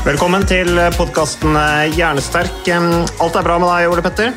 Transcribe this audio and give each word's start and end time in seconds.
Velkommen 0.00 0.46
til 0.48 0.78
podkasten 0.96 1.52
Hjernesterk. 1.92 2.64
Alt 2.72 3.34
er 3.36 3.44
bra 3.44 3.58
med 3.60 3.68
deg, 3.68 3.88
Ole 3.92 4.00
Petter? 4.00 4.30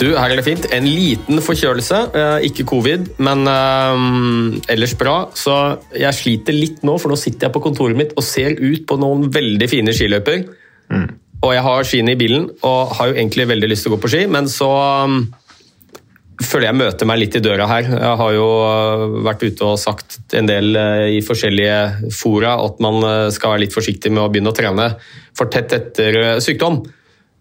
Du, 0.00 0.06
her 0.16 0.32
er 0.32 0.40
det 0.40 0.44
fint. 0.46 0.64
En 0.72 0.86
liten 0.88 1.42
forkjølelse, 1.44 1.98
eh, 2.16 2.46
ikke 2.48 2.64
covid, 2.70 3.10
men 3.20 3.44
eh, 3.44 4.72
ellers 4.72 4.96
bra. 4.96 5.18
Så 5.36 5.52
jeg 5.92 6.16
sliter 6.16 6.56
litt 6.56 6.80
nå, 6.80 6.96
for 6.96 7.12
nå 7.12 7.18
sitter 7.20 7.50
jeg 7.50 7.54
på 7.58 7.62
kontoret 7.66 8.00
mitt 8.00 8.16
og 8.16 8.24
ser 8.24 8.56
ut 8.56 8.86
på 8.88 8.96
noen 9.04 9.28
veldig 9.36 9.68
fine 9.68 9.92
skiløyper. 9.92 10.46
Og 11.44 11.52
jeg 11.52 11.64
har 11.68 11.84
skiene 11.84 12.14
i 12.16 12.20
bilen 12.24 12.48
og 12.64 12.96
har 12.96 13.12
jo 13.12 13.18
egentlig 13.18 13.50
veldig 13.52 13.68
lyst 13.68 13.84
til 13.84 13.92
å 13.92 13.98
gå 13.98 14.02
på 14.06 14.14
ski, 14.14 14.24
men 14.32 14.48
så 14.48 14.70
um, 15.04 15.18
føler 16.42 16.68
jeg 16.68 16.78
møter 16.78 17.08
meg 17.08 17.20
litt 17.20 17.36
i 17.38 17.42
døra 17.44 17.68
her. 17.70 17.86
Jeg 17.92 18.18
har 18.20 18.34
jo 18.34 18.48
uh, 18.64 19.04
vært 19.26 19.44
ute 19.44 19.68
og 19.68 19.78
sagt 19.80 20.18
en 20.34 20.48
del 20.48 20.74
uh, 20.74 21.06
i 21.10 21.20
forskjellige 21.24 22.10
fora 22.14 22.56
at 22.64 22.82
man 22.84 22.98
uh, 23.04 23.30
skal 23.34 23.54
være 23.54 23.66
litt 23.66 23.76
forsiktig 23.76 24.12
med 24.12 24.24
å 24.24 24.28
begynne 24.32 24.50
å 24.50 24.56
trene 24.56 24.90
for 25.36 25.50
tett 25.52 25.74
etter 25.76 26.38
sykdom. 26.42 26.82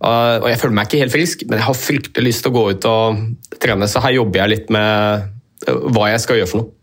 Og 0.03 0.45
jeg 0.49 0.59
føler 0.59 0.75
meg 0.75 0.89
ikke 0.89 0.99
helt 0.99 1.13
frisk, 1.13 1.43
men 1.47 1.61
jeg 1.61 1.63
har 1.69 1.77
fryktelig 1.79 2.25
lyst 2.25 2.43
til 2.43 2.51
å 2.51 2.55
gå 2.57 2.63
ut 2.73 2.85
og 2.89 3.21
trene, 3.63 3.87
så 3.87 4.01
her 4.03 4.17
jobber 4.17 4.41
jeg 4.41 4.51
litt 4.51 4.73
med 4.73 5.29
hva 5.95 6.09
jeg 6.11 6.23
skal 6.25 6.41
gjøre 6.41 6.49
for 6.51 6.59
noe. 6.59 6.73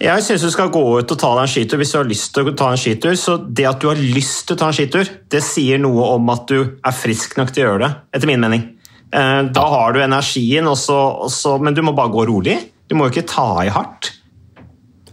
Jeg 0.00 0.24
syns 0.24 0.44
du 0.44 0.50
skal 0.52 0.68
gå 0.72 0.82
ut 0.98 1.14
og 1.14 1.20
ta 1.20 1.30
deg 1.36 1.42
en 1.44 1.52
skitur 1.52 1.80
hvis 1.80 1.92
du 1.92 1.98
har 1.98 2.08
lyst 2.08 2.34
til 2.36 2.48
å 2.48 2.54
ta 2.56 2.68
en 2.72 2.80
skitur. 2.80 3.16
Så 3.16 3.38
det 3.44 3.66
at 3.68 3.80
du 3.80 3.88
har 3.90 4.00
lyst 4.00 4.46
til 4.48 4.56
å 4.56 4.60
ta 4.60 4.68
en 4.70 4.76
skitur, 4.76 5.08
det 5.32 5.42
sier 5.44 5.80
noe 5.80 6.10
om 6.16 6.32
at 6.32 6.44
du 6.52 6.58
er 6.60 6.96
frisk 6.96 7.36
nok 7.40 7.52
til 7.54 7.64
å 7.64 7.70
gjøre 7.70 7.82
det, 7.86 7.90
etter 8.16 8.30
min 8.30 8.44
mening. 8.44 8.66
Eh, 9.12 9.42
Da 9.52 9.64
har 9.74 9.92
du 9.92 10.00
energien, 10.04 10.66
også, 10.70 10.96
også, 11.26 11.56
men 11.62 11.74
du 11.74 11.82
må 11.82 11.92
bare 11.96 12.12
gå 12.12 12.26
rolig. 12.28 12.58
Du 12.88 12.94
må 12.98 13.06
jo 13.08 13.14
ikke 13.14 13.28
ta 13.28 13.48
i 13.64 13.68
hardt. 13.72 14.12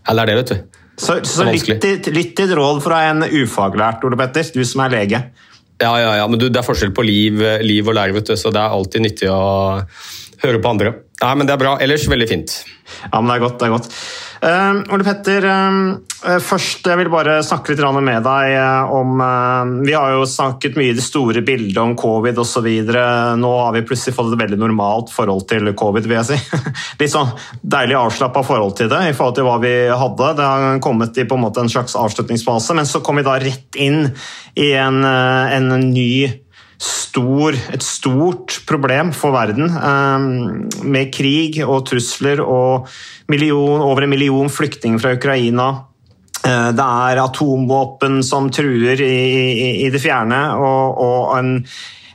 Eller 0.09 0.23
er 0.23 0.25
det, 0.31 0.35
vet 0.41 0.51
du. 0.53 0.79
Så, 0.97 1.19
så 1.29 1.45
lytt, 1.45 2.33
til- 2.37 2.55
råd 2.57 2.81
fra 2.81 3.03
en 3.11 3.21
ufaglært, 3.21 4.03
Ole 4.07 4.17
Petter, 4.17 4.47
du 4.53 4.63
som 4.65 4.81
er 4.81 4.89
lege. 4.95 5.19
Ja, 5.81 5.91
ja, 6.01 6.13
ja, 6.17 6.27
men 6.27 6.39
du, 6.41 6.47
det 6.49 6.57
er 6.57 6.65
forskjell 6.65 6.93
på 6.97 7.03
liv, 7.05 7.37
liv 7.61 7.85
og 7.87 7.93
lære, 7.93 8.15
vet 8.15 8.25
du, 8.31 8.33
så 8.33 8.49
det 8.49 8.57
er 8.63 8.73
alltid 8.73 9.03
nyttig 9.05 9.27
å 9.29 9.83
høre 10.41 10.61
på 10.63 10.71
andre. 10.71 10.95
Nei, 11.21 11.33
men 11.37 11.45
det 11.49 11.53
er 11.53 11.61
bra. 11.61 11.75
Ellers 11.81 12.07
veldig 12.09 12.27
fint. 12.29 12.55
Ja, 13.11 13.19
men 13.21 13.29
det 13.29 13.35
er 13.37 13.43
godt. 13.45 13.59
det 13.59 13.67
er 13.67 13.75
godt. 13.75 13.91
Eh, 14.41 14.93
Ole 14.93 15.03
Petter, 15.05 15.45
uh, 15.47 16.37
først 16.43 16.85
jeg 16.85 16.99
vil 16.99 17.09
bare 17.09 17.39
snakke 17.45 17.73
litt 17.73 17.81
med 18.03 18.25
deg 18.25 18.53
eh, 18.57 18.91
om 18.93 19.21
uh, 19.21 19.83
Vi 19.85 19.93
har 19.95 20.13
jo 20.13 20.27
snakket 20.29 20.77
mye 20.77 20.91
i 20.91 20.97
det 20.97 21.05
store 21.05 21.41
bildet 21.45 21.79
om 21.81 21.95
covid 21.97 22.37
osv. 22.41 22.67
Nå 23.41 23.51
har 23.57 23.73
vi 23.73 23.83
plutselig 23.87 24.15
fått 24.17 24.33
et 24.33 24.41
veldig 24.43 24.59
normalt 24.61 25.13
forhold 25.13 25.47
til 25.49 25.71
covid, 25.77 26.09
vil 26.09 26.19
jeg 26.19 26.29
si. 26.31 26.61
Litt 27.01 27.13
sånn 27.13 27.33
deilig 27.61 27.97
avslappa 27.99 28.45
forhold 28.45 28.77
til 28.77 28.91
det 28.93 29.03
i 29.09 29.15
forhold 29.17 29.39
til 29.39 29.47
hva 29.47 29.57
vi 29.63 29.75
hadde. 29.89 30.33
Det 30.37 30.49
har 30.51 30.81
kommet 30.85 31.17
i 31.17 31.27
på 31.27 31.37
en 31.37 31.45
måte 31.47 31.63
en 31.63 31.71
slags 31.71 31.97
avslutningsfase, 31.97 32.77
men 32.77 32.89
så 32.89 33.01
kom 33.05 33.21
vi 33.21 33.25
da 33.27 33.37
rett 33.41 33.79
inn 33.79 34.05
i 34.57 34.71
en, 34.73 35.03
eh, 35.05 35.55
en 35.57 35.69
ny 35.91 36.11
stor, 36.77 37.55
et 37.73 37.83
stort 37.83 38.59
problem 38.69 39.11
for 39.15 39.33
verden, 39.33 39.65
eh, 39.65 40.83
med 40.85 41.11
krig 41.13 41.59
og 41.65 41.85
trusler 41.89 42.41
og 42.43 42.87
million, 43.29 43.81
over 43.81 44.05
en 44.05 44.13
million 44.13 44.49
flyktninger 44.49 45.01
fra 45.01 45.15
Ukraina. 45.17 45.69
Eh, 46.45 46.71
Det 46.71 46.85
er 46.85 47.21
atomvåpen 47.23 48.23
som 48.23 48.49
truer 48.53 49.01
i, 49.01 49.15
i, 49.37 49.85
i 49.85 49.89
det 49.89 50.01
fjerne, 50.01 50.41
og, 50.55 50.99
og 51.01 51.37
en, 51.39 51.65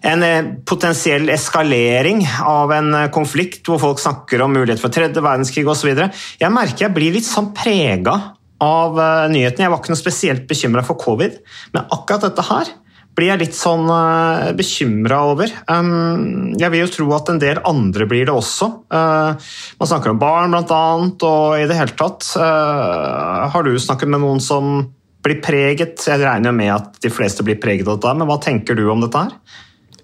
en 0.03 0.23
eh, 0.23 0.53
potensiell 0.65 1.29
eskalering 1.29 2.23
av 2.47 2.71
en 2.73 2.95
eh, 2.95 3.09
konflikt 3.11 3.67
hvor 3.67 3.83
folk 3.83 3.99
snakker 3.99 4.45
om 4.45 4.55
mulighet 4.55 4.81
for 4.81 4.95
tredje 4.95 5.21
verdenskrig 5.21 5.67
osv. 5.67 5.91
Jeg 6.39 6.55
merker 6.55 6.87
jeg 6.87 6.95
blir 6.95 7.19
litt 7.19 7.27
sånn 7.27 7.51
prega 7.57 8.15
av 8.63 8.95
nyhetene. 9.27 9.65
Jeg 9.65 9.73
var 9.73 9.81
ikke 9.83 9.91
noe 9.91 9.99
spesielt 9.99 10.47
bekymra 10.47 10.85
for 10.87 10.95
covid, 10.95 11.41
men 11.75 11.89
akkurat 11.91 12.29
dette 12.29 12.45
her 12.47 12.71
blir 13.17 13.29
jeg 13.29 13.43
litt 13.43 13.57
sånn 13.57 13.85
uh, 13.91 14.53
bekymra 14.57 15.19
over. 15.33 15.53
Um, 15.69 16.53
jeg 16.59 16.73
vil 16.73 16.85
jo 16.85 16.93
tro 16.95 17.09
at 17.17 17.29
en 17.33 17.41
del 17.43 17.61
andre 17.69 18.07
blir 18.09 18.25
det 18.29 18.35
også. 18.35 18.69
Uh, 18.93 19.37
man 19.81 19.91
snakker 19.91 20.15
om 20.15 20.23
barn 20.23 20.55
blant 20.55 20.73
annet, 20.77 21.27
og 21.29 21.59
i 21.61 21.69
det 21.69 21.77
hele 21.77 21.97
tatt. 21.99 22.31
Uh, 22.39 23.51
har 23.53 23.67
du 23.67 23.75
snakket 23.77 24.13
med 24.13 24.25
noen 24.25 24.41
som 24.43 24.79
blir 25.23 25.43
preget? 25.45 26.01
Jeg 26.09 26.23
regner 26.25 26.53
jo 26.53 26.57
med 26.63 26.73
at 26.75 26.97
de 27.05 27.13
fleste 27.13 27.45
blir 27.47 27.61
preget 27.63 27.87
av 27.87 28.01
dette, 28.01 28.17
men 28.17 28.31
hva 28.31 28.41
tenker 28.43 28.79
du 28.79 28.87
om 28.89 29.05
dette 29.05 29.27
her? 29.27 29.37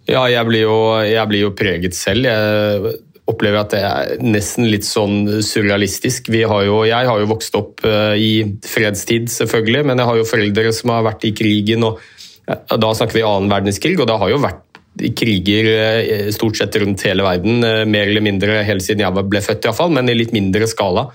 Ja, 0.09 0.23
jeg 0.29 0.45
blir 0.49 0.65
jo, 0.65 0.77
jeg 1.05 1.29
blir 1.29 1.47
jo 1.49 1.57
preget 1.57 1.97
selv. 1.97 2.29
Jeg 2.29 2.95
opplever 3.29 3.61
at 3.61 3.75
det 3.75 3.81
er 3.85 4.23
nesten 4.25 4.69
litt 4.73 4.87
sånn 4.89 5.43
surrealistisk. 5.45 6.31
Har 6.49 6.65
jo, 6.65 6.79
jeg 6.89 7.09
har 7.11 7.21
jo 7.21 7.29
vokst 7.29 7.59
opp 7.59 7.85
eh, 7.85 8.15
i 8.17 8.31
fredstid, 8.65 9.29
selvfølgelig, 9.33 9.85
men 9.91 10.01
jeg 10.01 10.09
har 10.09 10.21
jo 10.21 10.29
foreldre 10.31 10.73
som 10.77 10.95
har 10.95 11.05
vært 11.11 11.29
i 11.29 11.35
krigen. 11.37 11.85
og 11.85 12.01
Da 12.49 12.95
snakker 12.97 13.19
vi 13.19 13.27
annen 13.27 13.51
verdenskrig, 13.53 13.99
og 14.01 14.09
det 14.09 14.19
har 14.21 14.33
jo 14.33 14.41
vært 14.43 14.65
kriger 15.19 15.69
eh, 15.71 16.29
stort 16.35 16.59
sett 16.59 16.77
rundt 16.81 17.05
hele 17.07 17.27
verden. 17.27 17.63
eh, 17.65 17.85
Mer 17.87 18.09
eller 18.09 18.25
mindre 18.25 18.63
helt 18.67 18.83
siden 18.83 19.05
jeg 19.05 19.27
ble 19.31 19.43
født, 19.45 19.63
i 19.63 19.71
hvert 19.71 19.79
fall, 19.79 19.93
men 19.95 20.09
i 20.11 20.17
litt 20.17 20.33
mindre 20.35 20.67
skala. 20.71 21.09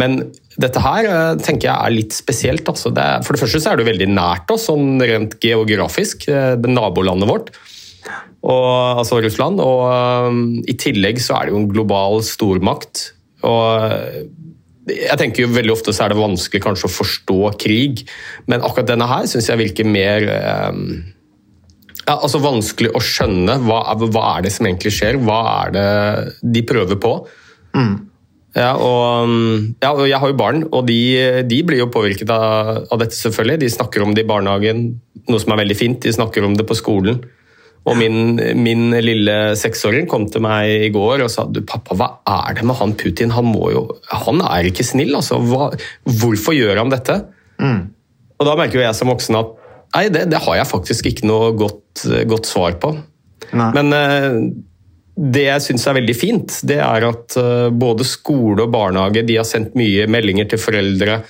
Men 0.00 0.20
dette 0.60 0.80
her 0.80 1.08
eh, 1.08 1.34
tenker 1.42 1.68
jeg 1.68 1.76
er 1.76 1.96
litt 1.96 2.16
spesielt. 2.16 2.68
Altså. 2.70 2.94
Det 2.94 3.02
er, 3.02 3.26
for 3.26 3.36
det 3.36 3.42
første 3.42 3.60
så 3.60 3.72
er 3.72 3.80
det 3.80 3.90
veldig 3.90 4.08
nært 4.14 4.54
oss, 4.54 4.68
sånn 4.70 5.02
rent 5.02 5.36
geografisk. 5.42 6.28
Det 6.30 6.72
nabolandet 6.72 7.30
vårt 7.30 7.52
og, 8.40 9.00
altså 9.02 9.20
Russland. 9.20 9.60
Og 9.60 9.82
um, 10.30 10.44
i 10.64 10.76
tillegg 10.80 11.20
så 11.22 11.36
er 11.36 11.48
det 11.48 11.54
jo 11.54 11.62
en 11.62 11.72
global 11.72 12.20
stormakt. 12.26 13.10
Og 13.46 14.30
jeg 14.96 15.20
tenker 15.20 15.44
jo 15.44 15.54
veldig 15.54 15.74
ofte 15.74 15.94
så 15.94 16.04
er 16.04 16.12
det 16.12 16.20
vanskelig 16.20 16.62
kanskje 16.64 16.88
å 16.88 16.92
forstå 16.92 17.38
krig, 17.62 18.04
men 18.50 18.64
akkurat 18.66 18.90
denne 18.92 19.08
her 19.10 19.26
syns 19.30 19.50
jeg 19.50 19.60
virker 19.60 19.88
mer 19.88 20.28
eh, 20.34 20.84
ja, 22.06 22.16
altså 22.16 22.40
Vanskelig 22.42 22.92
å 22.96 23.02
skjønne 23.04 23.58
hva, 23.66 23.82
hva 24.00 24.22
er 24.34 24.46
det 24.46 24.54
som 24.54 24.66
egentlig 24.66 24.94
skjer, 24.96 25.20
hva 25.22 25.40
er 25.60 25.74
det 25.76 25.88
de 26.56 26.62
prøver 26.66 26.98
på. 27.00 27.12
Ja, 28.56 28.72
og, 28.74 29.30
ja, 29.78 29.92
og 29.92 30.08
jeg 30.08 30.18
har 30.18 30.32
jo 30.32 30.38
barn, 30.38 30.64
og 30.74 30.88
de, 30.88 30.98
de 31.46 31.60
blir 31.66 31.84
jo 31.84 31.90
påvirket 31.92 32.32
av, 32.34 32.80
av 32.90 33.02
dette, 33.02 33.14
selvfølgelig. 33.14 33.60
De 33.62 33.68
snakker 33.70 34.02
om 34.02 34.16
det 34.16 34.24
i 34.24 34.30
barnehagen, 34.30 34.88
noe 35.30 35.42
som 35.42 35.54
er 35.54 35.60
veldig 35.62 35.76
fint. 35.78 36.00
De 36.02 36.14
snakker 36.16 36.46
om 36.46 36.56
det 36.58 36.66
på 36.66 36.78
skolen. 36.78 37.20
Og 37.88 37.96
min, 37.96 38.36
min 38.60 38.90
lille 39.00 39.36
seksåring 39.56 40.08
kom 40.10 40.26
til 40.30 40.42
meg 40.44 40.86
i 40.86 40.90
går 40.92 41.24
og 41.24 41.30
sa 41.32 41.46
du 41.48 41.62
pappa, 41.66 41.96
hva 41.96 42.08
er 42.28 42.58
det 42.58 42.66
med 42.68 42.76
han 42.76 42.92
Putin? 43.00 43.32
Han, 43.32 43.48
må 43.54 43.70
jo, 43.72 43.86
han 44.12 44.42
er 44.44 44.68
ikke 44.68 44.84
snill, 44.84 45.14
altså. 45.16 45.40
Hva, 45.48 45.70
hvorfor 46.20 46.56
gjør 46.56 46.82
han 46.82 46.92
dette? 46.92 47.16
Og 48.40 48.48
da 48.48 48.56
merker 48.58 48.80
jo 48.80 48.84
jeg 48.84 48.98
som 48.98 49.12
voksen 49.12 49.38
at 49.40 49.54
nei, 49.96 50.04
det, 50.12 50.26
det 50.32 50.42
har 50.44 50.60
jeg 50.60 50.70
faktisk 50.70 51.08
ikke 51.10 51.28
noe 51.28 51.54
godt, 51.58 52.04
godt 52.28 52.48
svar 52.48 52.76
på. 52.82 52.92
Nei. 53.56 53.70
Men 53.76 53.96
eh, 53.96 54.28
det 55.20 55.46
jeg 55.46 55.64
syns 55.64 55.88
er 55.88 55.96
veldig 55.98 56.16
fint, 56.16 56.60
det 56.68 56.78
er 56.84 57.08
at 57.08 57.36
eh, 57.40 57.68
både 57.72 58.06
skole 58.08 58.64
og 58.64 58.72
barnehage 58.76 59.24
de 59.28 59.40
har 59.40 59.48
sendt 59.48 59.76
mye 59.78 60.06
meldinger 60.10 60.52
til 60.52 60.62
foreldre. 60.62 61.22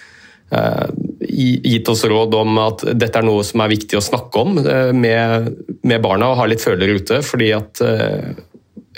Gi- 1.31 1.61
Gitt 1.73 1.89
oss 1.93 2.05
råd 2.11 2.35
om 2.39 2.59
at 2.63 2.85
dette 2.99 3.19
er 3.21 3.27
noe 3.27 3.43
som 3.47 3.63
er 3.65 3.71
viktig 3.73 3.99
å 3.99 4.03
snakke 4.05 4.43
om 4.45 4.59
eh, 4.61 4.91
med, 4.93 5.51
med 5.87 6.03
barna 6.05 6.29
og 6.33 6.39
ha 6.43 6.47
litt 6.51 6.63
følere 6.65 6.99
ute. 7.01 7.21
fordi 7.27 7.53
at 7.57 7.81
eh, 7.87 8.33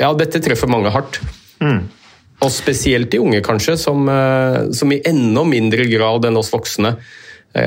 ja, 0.01 0.13
dette 0.17 0.41
treffer 0.43 0.71
mange 0.73 0.91
hardt. 0.95 1.21
Mm. 1.61 1.83
Og 2.43 2.51
spesielt 2.51 3.13
de 3.13 3.21
unge, 3.23 3.43
kanskje, 3.47 3.77
som, 3.79 4.09
eh, 4.09 4.71
som 4.75 4.91
i 4.93 5.03
enda 5.07 5.45
mindre 5.47 5.85
grad 5.93 6.25
enn 6.27 6.41
oss 6.41 6.51
voksne 6.55 6.97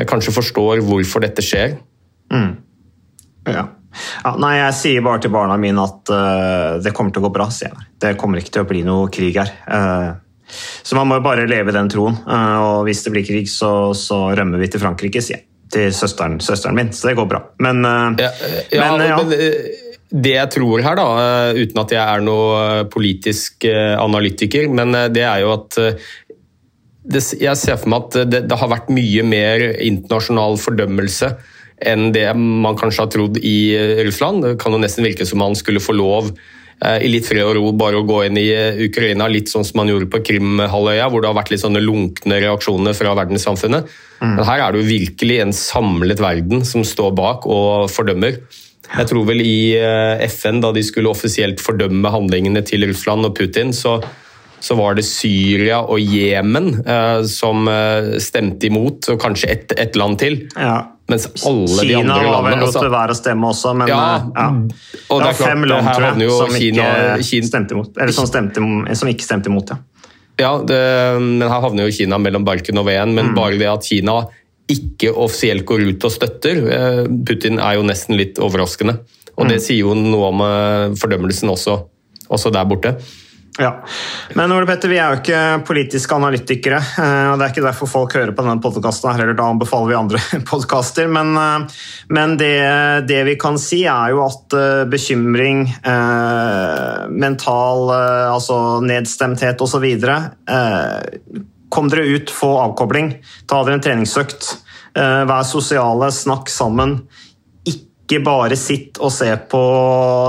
kanskje 0.10 0.32
forstår 0.34 0.80
hvorfor 0.82 1.22
dette 1.22 1.44
skjer. 1.46 1.76
Ja. 2.34 3.68
Ja, 4.26 4.32
nei, 4.42 4.56
jeg 4.58 4.74
sier 4.76 5.04
bare 5.06 5.22
til 5.24 5.32
barna 5.32 5.56
mine 5.62 5.84
at 5.86 6.10
uh, 6.12 6.82
det 6.84 6.92
kommer 6.98 7.14
til 7.14 7.22
å 7.22 7.28
gå 7.28 7.34
bra. 7.38 7.46
sier 7.54 7.70
jeg. 7.70 7.86
Det 8.02 8.16
kommer 8.20 8.42
ikke 8.42 8.52
til 8.58 8.66
å 8.66 8.68
bli 8.68 8.82
noe 8.88 9.12
krig 9.14 9.38
her. 9.40 9.52
Eh, 9.70 10.08
så 10.84 10.98
man 10.98 11.10
må 11.10 11.20
jo 11.20 11.26
bare 11.26 11.48
leve 11.50 11.72
i 11.74 11.76
den 11.76 11.90
troen. 11.92 12.18
eh, 12.28 12.58
og 12.64 12.86
hvis 12.88 13.04
det 13.06 13.14
blir 13.16 13.26
krig, 13.28 13.50
så, 13.52 13.94
så 13.98 14.36
rømmer 14.38 14.62
vi 14.62 14.70
til 14.74 14.84
Frankrike, 14.84 15.22
sier 15.24 15.40
jeg. 15.40 15.48
Til 15.76 15.90
søsteren, 15.98 16.38
søsteren 16.46 16.78
min. 16.78 16.92
Så 16.94 17.10
det 17.10 17.16
går 17.18 17.28
bra. 17.32 17.42
Men, 17.66 17.82
eh, 17.86 18.26
Ja, 18.26 18.32
ja, 18.72 18.92
men, 18.98 19.08
ja. 19.10 19.18
men, 19.18 19.34
eh, 19.34 19.82
det 20.16 20.36
jeg 20.36 20.52
tror 20.54 20.84
her, 20.86 20.96
da, 20.96 21.08
uten 21.58 21.82
at 21.82 21.92
jeg 21.92 22.04
er 22.04 22.22
noe 22.24 22.86
politisk 22.94 23.66
analytiker, 23.68 24.70
men 24.72 24.94
det 25.12 25.24
er 25.26 25.42
jo 25.42 25.50
at 25.58 25.76
jeg 27.06 27.58
ser 27.60 27.78
for 27.82 27.92
meg 27.92 28.06
at 28.08 28.30
det, 28.32 28.44
det 28.50 28.58
har 28.58 28.72
vært 28.72 28.88
mye 28.94 29.26
mer 29.28 29.66
internasjonal 29.84 30.56
fordømmelse 30.62 31.34
enn 31.86 32.08
det 32.16 32.30
man 32.38 32.78
kanskje 32.80 33.04
har 33.04 33.12
trodd 33.14 33.38
i 33.44 33.58
Russland. 34.08 34.46
Det 34.46 34.54
kan 34.62 34.74
jo 34.74 34.80
nesten 34.80 35.06
virke 35.06 35.28
som 35.28 35.42
man 35.44 35.58
skulle 35.60 35.84
få 35.84 35.98
lov 35.98 36.32
i 36.84 37.08
litt 37.08 37.28
fred 37.28 37.46
og 37.48 37.56
ro 37.56 37.70
bare 37.78 38.02
å 38.02 38.06
gå 38.08 38.20
inn 38.28 38.40
i 38.40 38.50
eh, 38.52 38.82
Ukraina, 38.88 39.30
litt 39.32 39.52
sånn 39.52 39.64
som 39.68 39.80
man 39.80 39.90
gjorde 39.92 40.10
på 40.12 40.22
Krimhalvøya, 40.28 41.08
hvor 41.12 41.24
det 41.24 41.32
har 41.32 41.38
vært 41.38 41.54
litt 41.54 41.64
sånne 41.64 41.84
lunkne 41.84 42.42
reaksjoner 42.44 42.98
fra 42.98 43.16
verdenssamfunnet. 43.18 43.88
Men 44.24 44.44
her 44.48 44.64
er 44.64 44.74
det 44.74 44.82
jo 44.82 44.90
virkelig 44.90 45.40
en 45.44 45.56
samlet 45.56 46.22
verden 46.24 46.66
som 46.68 46.86
står 46.88 47.16
bak 47.16 47.48
og 47.52 47.88
fordømmer. 47.92 48.40
Jeg 48.86 49.10
tror 49.10 49.26
vel 49.28 49.42
i 49.44 49.58
eh, 49.80 50.26
FN, 50.30 50.62
da 50.64 50.72
de 50.76 50.84
skulle 50.86 51.12
offisielt 51.12 51.64
fordømme 51.64 52.12
handlingene 52.14 52.64
til 52.68 52.86
Russland 52.90 53.28
og 53.28 53.36
Putin, 53.38 53.74
så, 53.74 53.98
så 54.64 54.78
var 54.78 54.98
det 54.98 55.08
Syria 55.08 55.82
og 55.82 56.00
Jemen 56.00 56.74
eh, 56.84 57.22
som 57.30 57.70
eh, 57.72 58.18
stemte 58.24 58.70
imot, 58.70 59.10
og 59.14 59.22
kanskje 59.22 59.52
ett 59.56 59.80
et 59.80 59.98
land 60.00 60.20
til. 60.22 60.44
ja. 60.60 60.84
Mens 61.12 61.28
alle 61.46 61.68
de 61.68 61.88
Kina 61.88 62.00
andre 62.02 62.14
var 62.16 62.24
vel 62.24 62.56
landene 62.56 62.62
lot 62.64 62.72
altså, 62.72 62.90
være 62.90 63.14
å 63.14 63.18
stemme 63.20 63.50
også, 63.52 63.74
men 63.78 63.92
Ja, 63.92 63.98
eh, 64.16 64.24
ja. 64.36 64.46
og 65.14 65.20
det 65.22 65.28
det 65.28 65.28
var 65.28 65.36
fem 65.38 65.66
land 65.70 65.90
tror 65.92 66.06
jeg, 66.08 66.30
som 66.32 66.56
Kina- 66.56 66.88
ikke 67.22 67.50
stemte 67.52 67.78
imot. 67.78 67.92
Eller 68.00 68.16
som, 68.16 68.30
stemte, 68.30 68.64
som 68.98 69.12
ikke 69.12 69.28
stemte 69.28 69.52
imot, 69.52 69.70
ja. 69.76 69.78
Ja, 70.42 70.58
det, 70.60 70.80
men 71.22 71.46
her 71.48 71.62
havner 71.64 71.88
jo 71.88 71.94
Kina 71.96 72.18
mellom 72.20 72.44
balken 72.48 72.82
og 72.82 72.88
veden. 72.90 73.14
Men 73.16 73.36
bare 73.38 73.60
det 73.60 73.70
at 73.72 73.86
Kina 73.88 74.18
ikke 74.72 75.14
offisielt 75.14 75.66
går 75.70 75.86
ut 75.92 76.08
og 76.08 76.12
støtter 76.12 76.64
eh, 76.74 77.04
Putin, 77.28 77.60
er 77.62 77.78
jo 77.78 77.86
nesten 77.86 78.18
litt 78.18 78.42
overraskende. 78.42 78.98
Og 79.36 79.50
det 79.52 79.60
sier 79.64 79.84
jo 79.84 79.94
noe 79.98 80.32
om 80.32 80.42
eh, 80.42 80.96
fordømmelsen 81.00 81.52
også, 81.54 81.78
også 82.34 82.52
der 82.56 82.66
borte. 82.68 82.96
Ja. 83.60 83.86
Men 84.34 84.52
Ole 84.52 84.68
Petter, 84.68 84.92
vi 84.92 84.98
er 85.00 85.14
jo 85.14 85.22
ikke 85.22 85.42
politiske 85.68 86.16
analytikere, 86.18 86.82
eh, 87.00 87.28
og 87.32 87.40
det 87.40 87.46
er 87.46 87.54
ikke 87.54 87.64
derfor 87.64 87.88
folk 87.88 88.16
hører 88.18 88.34
på 88.36 88.44
denne 88.44 88.60
podkasten. 88.64 89.14
Eller 89.16 89.38
da 89.38 89.48
anbefaler 89.48 89.94
vi 89.94 89.98
andre 90.00 90.22
podkaster. 90.50 91.08
Men, 91.08 91.32
eh, 91.40 91.80
men 92.12 92.36
det, 92.42 92.52
det 93.08 93.22
vi 93.30 93.38
kan 93.40 93.60
si, 93.62 93.86
er 93.88 94.12
jo 94.12 94.26
at 94.26 94.58
eh, 94.60 94.84
bekymring, 94.92 95.66
mental 97.16 97.90
eh, 97.96 98.28
altså 98.34 98.60
nedstemthet 98.84 99.64
osv. 99.64 99.88
Kom 101.76 101.92
dere 101.92 102.08
ut, 102.12 102.32
få 102.32 102.52
avkobling. 102.60 103.16
Ta 103.48 103.64
dere 103.64 103.80
en 103.80 103.88
treningsøkt. 103.88 104.52
Vær 104.96 105.44
sosiale, 105.44 106.08
snakk 106.16 106.48
sammen 106.48 107.02
ikke 108.06 108.22
bare 108.22 108.54
sitt 108.60 109.00
og 109.02 109.10
se 109.14 109.32
på 109.50 109.60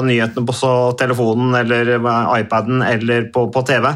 nyhetene 0.06 0.49
på 0.49 0.73
telefonen 0.96 1.52
eller 1.58 1.93
iPaden 2.38 2.81
eller 2.82 3.28
på, 3.32 3.52
på 3.52 3.62
TV. 3.69 3.90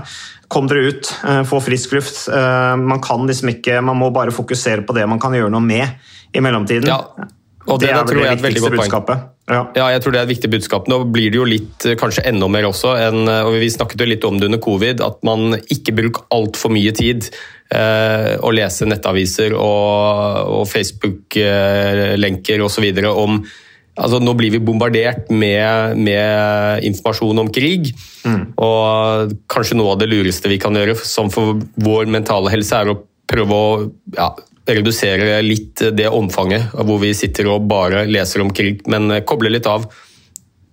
Kom 0.53 0.67
dere 0.69 0.91
ut, 0.91 1.09
eh, 1.25 1.43
få 1.49 1.61
frisk 1.65 1.93
luft. 1.97 2.29
Eh, 2.29 2.77
Man 2.77 3.01
kan 3.01 3.25
liksom 3.27 3.49
ikke, 3.55 3.81
man 3.81 3.97
må 3.97 4.11
bare 4.13 4.31
fokusere 4.35 4.83
på 4.85 4.93
det 4.97 5.09
man 5.09 5.21
kan 5.23 5.33
gjøre 5.33 5.51
noe 5.55 5.65
med 5.65 5.89
i 6.37 6.41
mellomtiden. 6.45 6.91
Ja, 6.91 7.01
og 7.67 7.81
det, 7.81 7.89
det 7.89 7.95
er 7.95 8.05
tror 8.05 8.21
vel 8.21 8.29
det 8.29 8.43
viktigste 8.43 8.71
budskapet. 8.77 9.17
Ja. 9.51 9.63
Ja, 9.75 9.89
jeg 9.95 10.03
tror 10.05 10.13
det 10.13 10.21
er 10.21 10.27
et 10.29 10.35
viktig 10.35 10.51
budskap. 10.53 10.89
Nå 10.91 11.05
blir 11.11 11.31
det 11.33 11.39
jo 11.41 11.47
litt, 11.49 11.87
eh, 11.89 11.97
kanskje 11.99 12.27
enda 12.29 12.47
mer 12.53 12.69
også, 12.69 12.93
enn, 13.01 13.25
og 13.25 13.57
vi 13.63 13.71
snakket 13.73 14.01
jo 14.05 14.11
litt 14.13 14.25
om 14.29 14.37
det 14.43 14.47
under 14.51 14.61
covid, 14.61 15.01
at 15.07 15.25
man 15.25 15.57
ikke 15.73 15.97
bruker 15.97 16.29
altfor 16.37 16.71
mye 16.77 16.93
tid 17.01 17.31
eh, 17.73 18.37
å 18.37 18.53
lese 18.53 18.85
nettaviser 18.91 19.57
og, 19.57 20.61
og 20.61 20.69
Facebook-lenker 20.69 22.61
osv. 22.67 22.87
om 23.09 23.41
Altså, 24.01 24.21
nå 24.23 24.33
blir 24.39 24.55
vi 24.55 24.63
bombardert 24.65 25.29
med, 25.29 25.99
med 26.01 26.87
informasjon 26.89 27.43
om 27.43 27.51
krig. 27.53 27.93
Og 28.57 29.35
kanskje 29.53 29.77
noe 29.79 29.95
av 29.95 30.01
det 30.01 30.11
lureste 30.11 30.51
vi 30.51 30.61
kan 30.63 30.77
gjøre 30.77 30.97
som 31.05 31.31
for 31.33 31.61
vår 31.81 32.11
mentale 32.13 32.53
helse, 32.53 32.81
er 32.81 32.93
å 32.93 33.01
prøve 33.31 33.57
å 33.57 33.73
ja, 34.17 34.31
redusere 34.71 35.41
litt 35.45 35.83
det 35.97 36.09
omfanget 36.09 36.75
hvor 36.75 37.01
vi 37.03 37.13
sitter 37.17 37.49
og 37.53 37.67
bare 37.71 38.07
leser 38.11 38.45
om 38.45 38.53
krig, 38.55 38.85
men 38.91 39.11
eh, 39.15 39.25
koble 39.27 39.53
litt 39.53 39.69
av. 39.71 39.89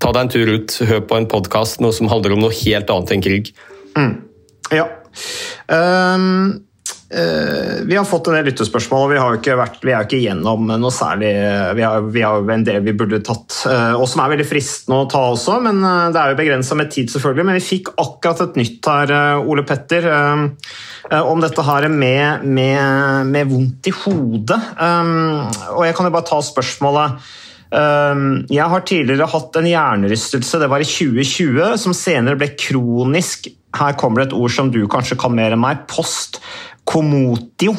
Ta 0.02 0.14
deg 0.14 0.28
en 0.28 0.32
tur 0.34 0.54
ut, 0.54 0.78
hør 0.90 1.04
på 1.10 1.18
en 1.18 1.30
podkast, 1.30 1.82
som 1.82 2.12
handler 2.12 2.36
om 2.36 2.44
noe 2.46 2.56
helt 2.64 2.92
annet 2.94 3.14
enn 3.16 3.26
krig. 3.26 3.52
Ja. 4.74 4.86
Ehm, 5.74 6.28
eh, 6.52 6.67
vi 7.08 7.96
har 7.96 8.04
fått 8.04 8.28
en 8.28 8.36
del 8.36 8.50
lyttespørsmål, 8.50 9.06
og 9.06 9.12
vi, 9.14 9.20
har 9.22 9.38
ikke 9.38 9.56
vært, 9.56 9.78
vi 9.80 9.94
er 9.94 10.02
jo 10.02 10.08
ikke 10.10 10.18
igjennom 10.18 10.66
noe 10.68 10.92
særlig 10.92 11.30
Vi 11.78 11.86
har, 11.86 12.02
vi 12.12 12.24
har 12.26 12.52
en 12.52 12.66
del 12.68 12.82
vi 12.84 12.94
burde 13.00 13.22
tatt, 13.24 13.62
eh, 13.70 13.94
og 13.96 14.04
som 14.12 14.24
er 14.24 14.34
veldig 14.34 14.48
fristende 14.48 15.00
å 15.00 15.08
ta 15.12 15.22
også. 15.32 15.56
men 15.64 15.80
eh, 15.88 16.10
Det 16.12 16.20
er 16.20 16.34
jo 16.34 16.40
begrensa 16.42 16.76
med 16.76 16.92
tid, 16.92 17.12
selvfølgelig. 17.14 17.48
Men 17.48 17.60
vi 17.60 17.64
fikk 17.64 17.94
akkurat 17.96 18.44
et 18.44 18.60
nytt 18.60 18.92
her, 18.92 19.16
eh, 19.16 19.50
Ole 19.54 19.64
Petter, 19.68 20.08
eh, 20.12 20.44
eh, 21.12 21.32
om 21.32 21.44
dette 21.44 21.64
her 21.64 21.88
med, 21.88 22.44
med, 22.44 23.32
med 23.32 23.52
vondt 23.52 23.88
i 23.88 23.96
hodet. 24.04 24.62
Og 24.78 25.84
jeg 25.88 25.96
kan 25.96 26.08
jo 26.10 26.16
bare 26.16 26.28
ta 26.28 26.42
spørsmålet. 26.44 27.30
Jeg 27.68 28.72
har 28.72 28.84
tidligere 28.88 29.28
hatt 29.28 29.58
en 29.60 29.68
hjernerystelse, 29.68 30.60
det 30.62 30.70
var 30.72 30.84
i 30.84 30.88
2020, 30.88 31.74
som 31.82 31.96
senere 31.96 32.40
ble 32.40 32.54
kronisk. 32.56 33.50
Her 33.76 33.98
kommer 34.00 34.24
det 34.24 34.30
et 34.30 34.38
ord 34.38 34.54
som 34.56 34.72
du 34.72 34.80
kanskje 34.88 35.20
kan 35.20 35.36
mer 35.36 35.56
enn 35.56 35.64
meg. 35.64 35.84
Postcomotio. 36.88 37.76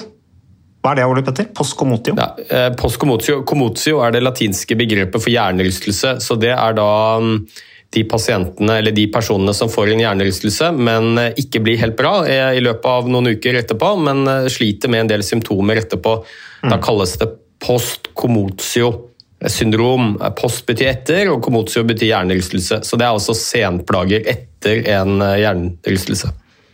Hva 0.85 0.93
er 0.93 1.01
det, 1.01 1.07
Ole 1.09 1.25
Petter? 1.27 1.49
Postkomotio? 1.57 2.15
Ja, 2.19 2.29
eh, 2.39 2.75
commotio 2.77 4.03
er 4.05 4.13
det 4.15 4.23
latinske 4.23 4.77
begrepet 4.79 5.23
for 5.23 5.31
hjernerystelse. 5.33 6.21
så 6.21 6.37
Det 6.39 6.53
er 6.53 6.73
da 6.77 7.19
mm, 7.19 7.49
de 7.91 8.05
pasientene 8.05 8.79
eller 8.79 8.93
de 8.93 9.07
personene 9.13 9.55
som 9.57 9.69
får 9.73 9.89
en 9.93 10.01
hjernerystelse, 10.05 10.73
men 10.77 11.19
eh, 11.19 11.33
ikke 11.41 11.61
blir 11.65 11.79
helt 11.81 11.97
bra 11.97 12.27
eh, 12.29 12.57
i 12.59 12.61
løpet 12.65 12.87
av 12.87 13.09
noen 13.09 13.27
uker 13.33 13.55
etterpå, 13.63 13.97
men 14.05 14.29
eh, 14.29 14.49
sliter 14.53 14.89
med 14.93 15.01
en 15.07 15.11
del 15.15 15.23
symptomer 15.25 15.77
etterpå. 15.81 16.25
Da 16.69 16.77
kalles 16.83 17.19
det 17.21 17.29
postkomotio-syndrom. 17.65 20.05
Post 20.39 20.67
betyr 20.69 20.89
etter, 20.93 21.29
og 21.33 21.43
komotio 21.43 21.83
betyr 21.89 22.09
hjernerystelse. 22.13 22.77
Så 22.85 22.97
det 22.99 23.05
er 23.07 23.13
altså 23.15 23.35
senplager 23.39 24.21
etter 24.37 24.77
en 24.99 25.13
hjernerystelse. 25.23 26.29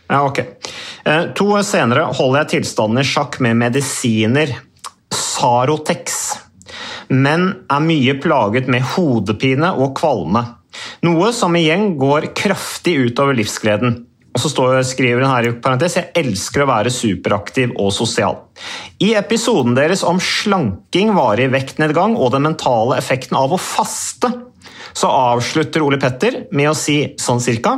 Ja, 0.07 0.23
ok. 0.25 0.39
Eh, 1.05 1.23
To 1.35 1.51
år 1.57 1.65
senere 1.65 2.07
holder 2.13 2.43
jeg 2.43 2.51
tilstanden 2.57 3.01
i 3.01 3.07
sjakk 3.07 3.39
med 3.43 3.57
medisiner. 3.61 4.53
Sarotex. 5.13 6.21
Men 7.09 7.51
er 7.69 7.85
mye 7.85 8.17
plaget 8.21 8.69
med 8.71 8.85
hodepine 8.95 9.71
og 9.75 9.95
kvalme. 9.97 10.43
Noe 11.05 11.31
som 11.33 11.55
igjen 11.55 11.93
går 11.99 12.31
kraftig 12.37 12.97
utover 13.07 13.37
livsgleden. 13.37 14.03
Og 14.35 14.41
så 14.43 14.49
står, 14.51 14.81
skriver 14.83 15.23
hun 15.23 15.31
her 15.31 15.47
i 15.47 15.53
parentes 15.63 15.95
jeg 15.95 16.11
elsker 16.19 16.65
å 16.65 16.67
være 16.67 16.91
superaktiv 16.91 17.71
og 17.79 17.93
sosial. 17.95 18.41
I 18.99 19.13
episoden 19.15 19.77
deres 19.77 20.03
om 20.03 20.19
slanking, 20.19 21.13
varig 21.15 21.47
vektnedgang 21.53 22.17
og 22.19 22.33
den 22.35 22.43
mentale 22.49 22.97
effekten 22.99 23.39
av 23.39 23.55
å 23.55 23.61
faste, 23.61 24.33
så 24.95 25.07
avslutter 25.31 25.83
Ole 25.85 25.99
Petter 26.01 26.43
med 26.55 26.71
å 26.71 26.75
si 26.75 26.97
sånn 27.21 27.39
cirka 27.43 27.77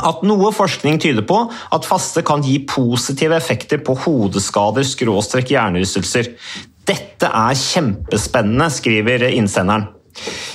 at 0.00 0.22
noe 0.26 0.50
forskning 0.54 0.98
tyder 1.02 1.26
på 1.28 1.40
at 1.48 1.86
faste 1.88 2.24
kan 2.26 2.42
gi 2.44 2.60
positive 2.68 3.36
effekter 3.36 3.82
på 3.84 3.96
hodeskader 4.04 4.86
skråstrekk, 4.86 5.52
hjernerystelser. 5.54 6.32
Dette 6.84 7.30
er 7.30 7.58
kjempespennende, 7.58 8.70
skriver 8.72 9.28
innsenderen. 9.30 9.86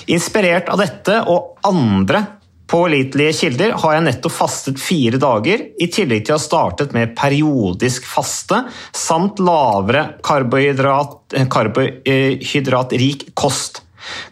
Inspirert 0.10 0.70
av 0.72 0.80
dette 0.82 1.22
og 1.28 1.60
andre 1.68 2.24
pålitelige 2.70 3.34
kilder 3.40 3.74
har 3.82 3.96
jeg 3.96 4.06
nettopp 4.06 4.36
fastet 4.36 4.80
fire 4.82 5.18
dager, 5.22 5.64
i 5.82 5.88
tillegg 5.92 6.26
til 6.26 6.36
å 6.36 6.38
ha 6.38 6.44
startet 6.44 6.94
med 6.96 7.16
periodisk 7.18 8.06
faste 8.08 8.62
samt 8.96 9.42
lavere 9.42 10.22
karbohydrat, 10.26 11.18
karbohydratrik 11.50 13.30
kost. 13.38 13.84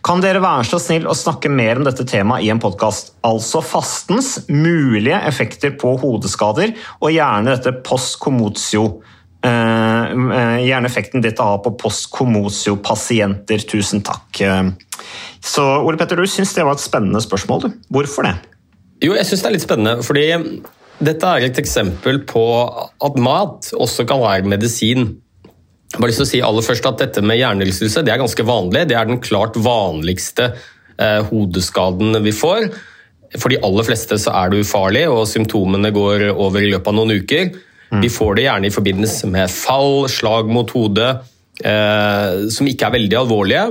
Kan 0.06 0.22
dere 0.24 0.42
være 0.44 0.66
så 0.68 0.80
snill 0.82 1.08
å 1.10 1.16
snakke 1.18 1.52
mer 1.52 1.80
om 1.80 1.86
dette 1.88 2.06
temaet 2.08 2.46
i 2.46 2.52
en 2.54 2.62
podkast? 2.64 3.14
Altså 3.28 3.62
fastens 3.66 4.48
mulige 4.50 5.20
effekter 5.28 5.76
på 5.80 5.96
hodeskader, 6.02 6.74
og 7.02 7.14
gjerne 7.14 7.56
dette 7.56 7.76
post-commotio. 7.86 8.88
Eh, 9.46 10.06
eh, 10.12 10.58
gjerne 10.66 10.90
effekten 10.90 11.22
dette 11.24 11.44
har 11.44 11.60
på 11.64 11.76
post-commotio-pasienter. 11.80 13.68
Tusen 13.70 14.04
takk. 14.06 14.42
Eh, 14.42 14.72
Så 15.42 15.64
Ole 15.86 15.98
Petter, 15.98 16.18
du 16.18 16.28
syns 16.28 16.56
det 16.56 16.66
var 16.66 16.74
et 16.76 16.84
spennende 16.84 17.22
spørsmål, 17.22 17.62
du. 17.62 17.70
Hvorfor 17.94 18.26
det? 18.26 18.34
Jo, 19.04 19.14
jeg 19.14 19.28
syns 19.30 19.44
det 19.44 19.48
er 19.48 19.54
litt 19.54 19.64
spennende, 19.68 20.04
fordi 20.04 20.26
dette 21.06 21.30
er 21.30 21.46
et 21.46 21.60
eksempel 21.62 22.24
på 22.26 22.44
at 23.06 23.20
mat 23.22 23.70
også 23.78 24.08
kan 24.10 24.20
være 24.24 24.50
medisin. 24.50 25.22
Jeg 25.88 25.96
har 25.96 26.04
bare 26.04 26.12
lyst 26.12 26.20
til 26.20 26.28
å 26.28 26.30
si 26.30 26.44
aller 26.44 26.66
først 26.66 26.88
at 26.90 27.00
Dette 27.00 27.24
med 27.24 27.40
hjernerystelse 27.40 28.04
det 28.04 28.12
er 28.12 28.20
ganske 28.20 28.44
vanlig. 28.48 28.84
Det 28.90 28.98
er 29.00 29.08
den 29.08 29.22
klart 29.24 29.56
vanligste 29.56 30.52
eh, 30.52 31.22
hodeskaden 31.30 32.20
vi 32.26 32.34
får. 32.36 32.68
For 33.38 33.52
de 33.52 33.60
aller 33.64 33.88
fleste 33.88 34.18
så 34.20 34.34
er 34.36 34.52
det 34.52 34.64
ufarlig, 34.64 35.06
og 35.12 35.28
symptomene 35.30 35.92
går 35.96 36.30
over 36.34 36.64
i 36.64 36.72
løpet 36.72 36.92
av 36.92 36.98
noen 36.98 37.16
uker. 37.24 37.50
Mm. 37.92 38.02
Vi 38.04 38.12
får 38.12 38.36
det 38.36 38.46
gjerne 38.48 38.70
i 38.70 38.76
forbindelse 38.76 39.30
med 39.32 39.52
fall, 39.52 40.08
slag 40.12 40.52
mot 40.52 40.72
hodet, 40.76 41.10
eh, 41.64 42.48
som 42.54 42.68
ikke 42.68 42.90
er 42.90 42.98
veldig 42.98 43.20
alvorlige. 43.22 43.66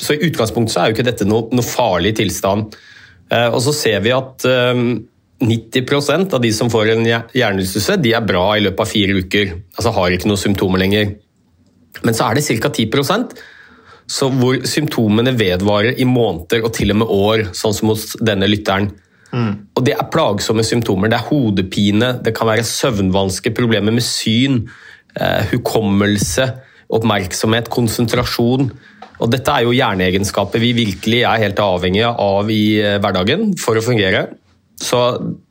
Så 0.00 0.14
i 0.14 0.22
utgangspunktet 0.30 0.74
så 0.74 0.82
er 0.82 0.90
jo 0.90 0.98
ikke 0.98 1.08
dette 1.10 1.28
noe, 1.28 1.48
noe 1.54 1.66
farlig 1.66 2.14
tilstand. 2.20 2.76
Eh, 3.30 3.48
og 3.48 3.58
så 3.66 3.74
ser 3.76 4.02
vi 4.06 4.14
at 4.14 4.46
eh, 4.46 4.84
90% 5.40 6.36
av 6.36 6.42
de 6.44 6.52
som 6.54 6.70
får 6.72 6.94
en 6.94 7.10
hjernerystelse, 7.10 7.98
de 8.02 8.14
er 8.14 8.26
bra 8.26 8.46
i 8.56 8.64
løpet 8.64 8.86
av 8.86 8.90
fire 8.90 9.18
uker. 9.18 9.54
Altså 9.76 9.94
har 9.96 10.14
ikke 10.14 10.30
noen 10.30 10.40
symptomer 10.40 10.82
lenger. 10.82 11.14
Men 12.04 12.16
så 12.16 12.28
er 12.28 12.38
det 12.38 12.46
ca. 12.46 12.70
10% 12.70 13.34
så 14.10 14.26
hvor 14.34 14.58
symptomene 14.66 15.36
vedvarer 15.38 16.00
i 16.02 16.06
måneder 16.08 16.64
og 16.66 16.74
til 16.74 16.90
og 16.94 16.98
med 17.02 17.12
år, 17.14 17.44
sånn 17.54 17.76
som 17.76 17.92
hos 17.92 18.16
denne 18.18 18.48
lytteren. 18.50 18.90
Mm. 19.30 19.52
Og 19.78 19.84
Det 19.86 19.94
er 19.94 20.10
plagsomme 20.10 20.64
symptomer. 20.66 21.10
Det 21.10 21.20
er 21.20 21.28
hodepine, 21.28 22.08
det 22.24 22.34
kan 22.34 22.50
være 22.50 22.66
søvnvansker, 22.66 23.54
problemer 23.54 23.94
med 23.94 24.02
syn, 24.02 24.64
eh, 25.14 25.46
hukommelse, 25.52 26.48
oppmerksomhet, 26.90 27.70
konsentrasjon. 27.70 28.72
Og 29.20 29.30
Dette 29.30 29.52
er 29.52 29.62
jo 29.62 29.76
hjerneegenskaper 29.76 30.58
vi 30.58 30.72
virkelig 30.72 31.22
er 31.22 31.44
helt 31.44 31.62
avhengige 31.62 32.10
av 32.10 32.50
i 32.50 32.80
eh, 32.82 32.98
hverdagen 32.98 33.54
for 33.58 33.78
å 33.78 33.84
fungere. 33.84 34.26
Så 34.80 34.98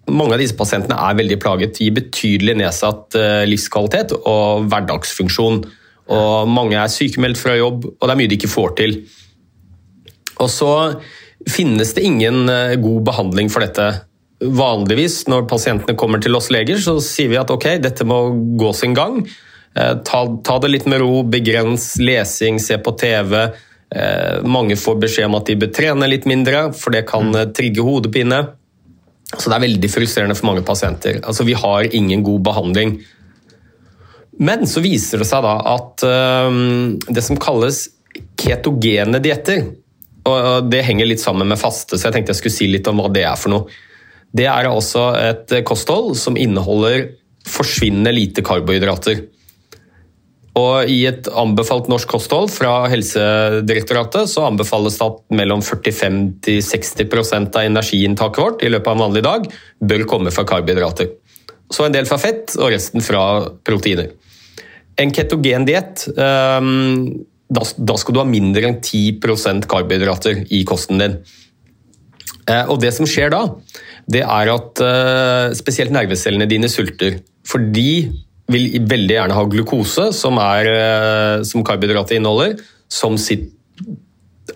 mange 0.09 0.33
av 0.33 0.41
disse 0.41 0.57
pasientene 0.57 0.99
er 0.99 1.15
veldig 1.15 1.39
plaget, 1.39 1.79
gir 1.79 1.95
betydelig 1.95 2.57
nedsatt 2.59 3.15
eh, 3.15 3.45
livskvalitet 3.47 4.11
og 4.19 4.67
hverdagsfunksjon. 4.67 5.63
Og 6.09 6.49
mange 6.49 6.77
er 6.79 6.91
sykemeldt 6.91 7.39
fra 7.39 7.55
jobb, 7.59 7.85
og 7.91 8.03
det 8.05 8.13
er 8.13 8.19
mye 8.19 8.31
de 8.31 8.37
ikke 8.39 8.51
får 8.51 8.75
til. 8.79 8.95
Og 10.39 10.49
så 10.49 10.71
finnes 11.49 11.93
det 11.95 12.05
ingen 12.07 12.49
eh, 12.49 12.77
god 12.81 13.03
behandling 13.11 13.51
for 13.53 13.63
dette. 13.63 13.87
Vanligvis 14.39 15.21
når 15.29 15.47
pasientene 15.51 15.97
kommer 15.99 16.21
til 16.23 16.37
oss 16.37 16.49
leger, 16.53 16.79
så 16.81 16.97
sier 17.03 17.31
vi 17.31 17.39
at 17.39 17.51
ok, 17.53 17.75
dette 17.83 18.07
må 18.07 18.21
gå 18.59 18.73
sin 18.77 18.95
gang. 18.97 19.21
Eh, 19.77 19.95
ta, 20.07 20.23
ta 20.45 20.59
det 20.63 20.73
litt 20.73 20.87
med 20.89 21.03
ro, 21.03 21.21
begrens 21.27 21.91
lesing, 22.01 22.61
se 22.63 22.79
på 22.81 22.95
TV. 22.99 23.41
Mange 24.45 24.75
får 24.77 24.99
beskjed 25.01 25.25
om 25.25 25.39
at 25.39 25.47
de 25.49 25.55
bør 25.57 25.71
trene 25.73 26.05
litt 26.11 26.27
mindre, 26.29 26.67
for 26.77 26.93
det 26.93 27.07
kan 27.09 27.33
trigge 27.57 27.81
hodepine. 27.81 28.43
Så 29.31 29.49
det 29.49 29.55
er 29.55 29.63
veldig 29.63 29.89
frustrerende 29.89 30.35
for 30.37 30.49
mange 30.49 30.61
pasienter. 30.65 31.17
Altså, 31.23 31.45
vi 31.45 31.55
har 31.57 31.89
ingen 31.97 32.21
god 32.25 32.43
behandling. 32.45 32.99
Men 34.39 34.65
så 34.69 34.83
viser 34.83 35.21
det 35.21 35.27
seg 35.27 35.43
da 35.43 35.55
at 35.75 36.05
uh, 36.07 36.49
det 37.09 37.23
som 37.25 37.39
kalles 37.41 37.87
ketogene 38.39 39.19
dietter, 39.23 39.65
og 40.29 40.69
det 40.71 40.83
henger 40.85 41.07
litt 41.07 41.21
sammen 41.23 41.47
med 41.49 41.59
faste, 41.59 41.97
så 41.97 42.07
jeg 42.07 42.15
tenkte 42.17 42.33
jeg 42.33 42.41
skulle 42.41 42.57
si 42.57 42.67
litt 42.71 42.87
om 42.91 42.99
hva 43.01 43.09
det 43.11 43.23
er 43.27 43.39
for 43.39 43.53
noe. 43.53 43.79
Det 44.35 44.45
er 44.45 44.69
altså 44.69 45.09
et 45.17 45.53
kosthold 45.65 46.13
som 46.19 46.37
inneholder 46.37 47.07
forsvinnende 47.49 48.13
lite 48.13 48.43
karbohydrater. 48.45 49.23
Og 50.59 50.89
I 50.91 51.05
et 51.09 51.29
anbefalt 51.37 51.87
norsk 51.91 52.09
kosthold 52.09 52.49
fra 52.51 52.87
Helsedirektoratet 52.91 54.29
så 54.31 54.47
anbefales 54.47 54.97
det 54.99 55.07
at 55.07 55.19
mellom 55.39 55.61
45-60% 55.65 57.55
av 57.55 57.67
energiinntaket 57.69 58.43
vårt 58.43 58.63
i 58.65 58.71
løpet 58.73 58.89
av 58.89 58.97
en 58.97 59.05
vanlig 59.07 59.23
dag 59.25 59.47
bør 59.91 60.07
komme 60.09 60.33
fra 60.35 60.45
karbohydrater. 60.49 61.07
Så 61.69 61.85
en 61.85 61.93
del 61.93 62.09
fra 62.09 62.17
fett 62.21 62.55
og 62.57 62.73
resten 62.73 63.01
fra 63.05 63.23
proteiner. 63.65 64.09
En 64.99 65.11
ketogen 65.15 65.65
diett 65.67 66.05
ehm, 66.19 67.11
da 67.49 67.95
skal 67.97 68.13
du 68.13 68.21
ha 68.21 68.27
mindre 68.29 68.67
enn 68.69 68.77
10% 68.77 69.65
karbohydrater 69.69 70.43
i 70.53 70.61
kosten 70.69 71.01
din. 71.01 71.19
Uh, 72.49 72.65
og 72.73 72.79
Det 72.81 72.91
som 72.95 73.07
skjer 73.09 73.31
da, 73.33 73.43
det 74.09 74.23
er 74.25 74.51
at 74.53 74.81
uh, 74.81 75.55
spesielt 75.57 75.93
nervecellene 75.93 76.49
dine 76.49 76.69
sulter. 76.69 77.19
For 77.45 77.61
de 77.61 78.09
vil 78.49 78.79
veldig 78.89 79.15
gjerne 79.15 79.37
ha 79.37 79.45
glukose, 79.49 80.09
som, 80.17 80.37
er, 80.41 80.69
uh, 80.69 81.45
som 81.45 81.65
karbohydratet 81.65 82.17
inneholder, 82.17 82.57
som 82.89 83.17
sitt 83.21 83.51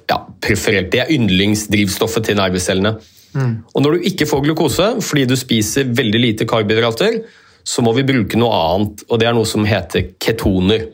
ja, 0.09 0.23
preferert. 0.41 0.89
Det 0.93 1.03
er 1.03 1.13
yndlingsdrivstoffet 1.13 2.29
til 2.29 2.37
nervecellene. 2.37 2.95
Mm. 3.33 3.53
Og 3.73 3.81
når 3.81 3.95
du 3.95 4.09
ikke 4.09 4.27
får 4.29 4.43
glukose 4.45 4.87
fordi 5.01 5.23
du 5.25 5.33
spiser 5.37 5.89
veldig 5.97 6.19
lite 6.21 6.49
karbohydrater, 6.49 7.23
så 7.63 7.83
må 7.85 7.93
vi 7.95 8.05
bruke 8.07 8.39
noe 8.39 8.55
annet, 8.57 9.05
og 9.07 9.19
det 9.19 9.29
er 9.29 9.37
noe 9.37 9.47
som 9.47 9.65
heter 9.67 10.11
ketoner. 10.21 10.89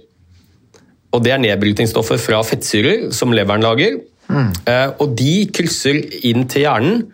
Og 1.09 1.23
Det 1.25 1.33
er 1.33 1.41
nedbrytningsstoffer 1.41 2.19
fra 2.21 2.43
fettsyrer 2.45 3.07
som 3.15 3.33
leveren 3.33 3.65
lager. 3.65 3.97
Mm. 4.29 4.51
Eh, 4.69 4.91
og 5.01 5.15
De 5.17 5.47
krysser 5.49 5.97
inn 6.29 6.45
til 6.45 6.67
hjernen, 6.67 7.07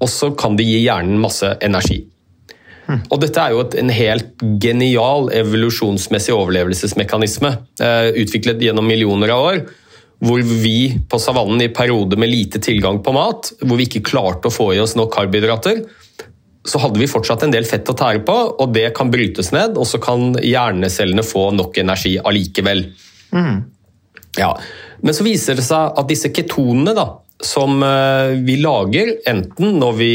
og 0.00 0.08
så 0.08 0.32
kan 0.34 0.56
de 0.56 0.64
gi 0.64 0.80
hjernen 0.86 1.20
masse 1.20 1.50
energi. 1.60 2.00
Og 3.12 3.20
dette 3.22 3.40
er 3.40 3.54
jo 3.54 3.62
et, 3.62 3.76
en 3.80 3.92
helt 3.94 4.42
genial 4.60 5.30
evolusjonsmessig 5.36 6.34
overlevelsesmekanisme, 6.34 7.52
eh, 7.80 8.08
utviklet 8.24 8.62
gjennom 8.64 8.88
millioner 8.88 9.32
av 9.32 9.46
år. 9.50 9.62
Hvor 10.22 10.42
vi 10.42 10.94
på 11.10 11.18
savannen 11.18 11.62
i 11.64 11.70
perioder 11.74 12.20
med 12.20 12.30
lite 12.30 12.60
tilgang 12.62 13.00
på 13.02 13.14
mat, 13.14 13.52
hvor 13.62 13.78
vi 13.78 13.88
ikke 13.88 14.04
klarte 14.12 14.50
å 14.50 14.54
få 14.54 14.72
i 14.74 14.80
oss 14.82 14.94
nok 14.98 15.14
karbohydrater, 15.14 15.82
så 16.64 16.78
hadde 16.78 17.00
vi 17.00 17.10
fortsatt 17.10 17.42
en 17.46 17.54
del 17.54 17.66
fett 17.66 17.88
å 17.90 17.96
tære 17.98 18.22
på, 18.26 18.36
og 18.62 18.74
det 18.74 18.92
kan 18.96 19.10
brytes 19.10 19.50
ned, 19.54 19.78
og 19.78 19.88
så 19.88 19.98
kan 20.02 20.36
hjernecellene 20.38 21.24
få 21.26 21.48
nok 21.56 21.80
energi 21.82 22.14
allikevel. 22.22 22.84
Mm. 23.34 23.56
Ja. 24.38 24.52
Men 25.02 25.16
så 25.16 25.26
viser 25.26 25.58
det 25.58 25.66
seg 25.66 25.98
at 25.98 26.08
disse 26.10 26.30
ketonene, 26.34 26.94
da, 26.94 27.08
som 27.42 27.82
eh, 27.82 28.38
vi 28.46 28.60
lager 28.62 29.16
enten 29.28 29.76
når 29.80 29.98
vi 29.98 30.14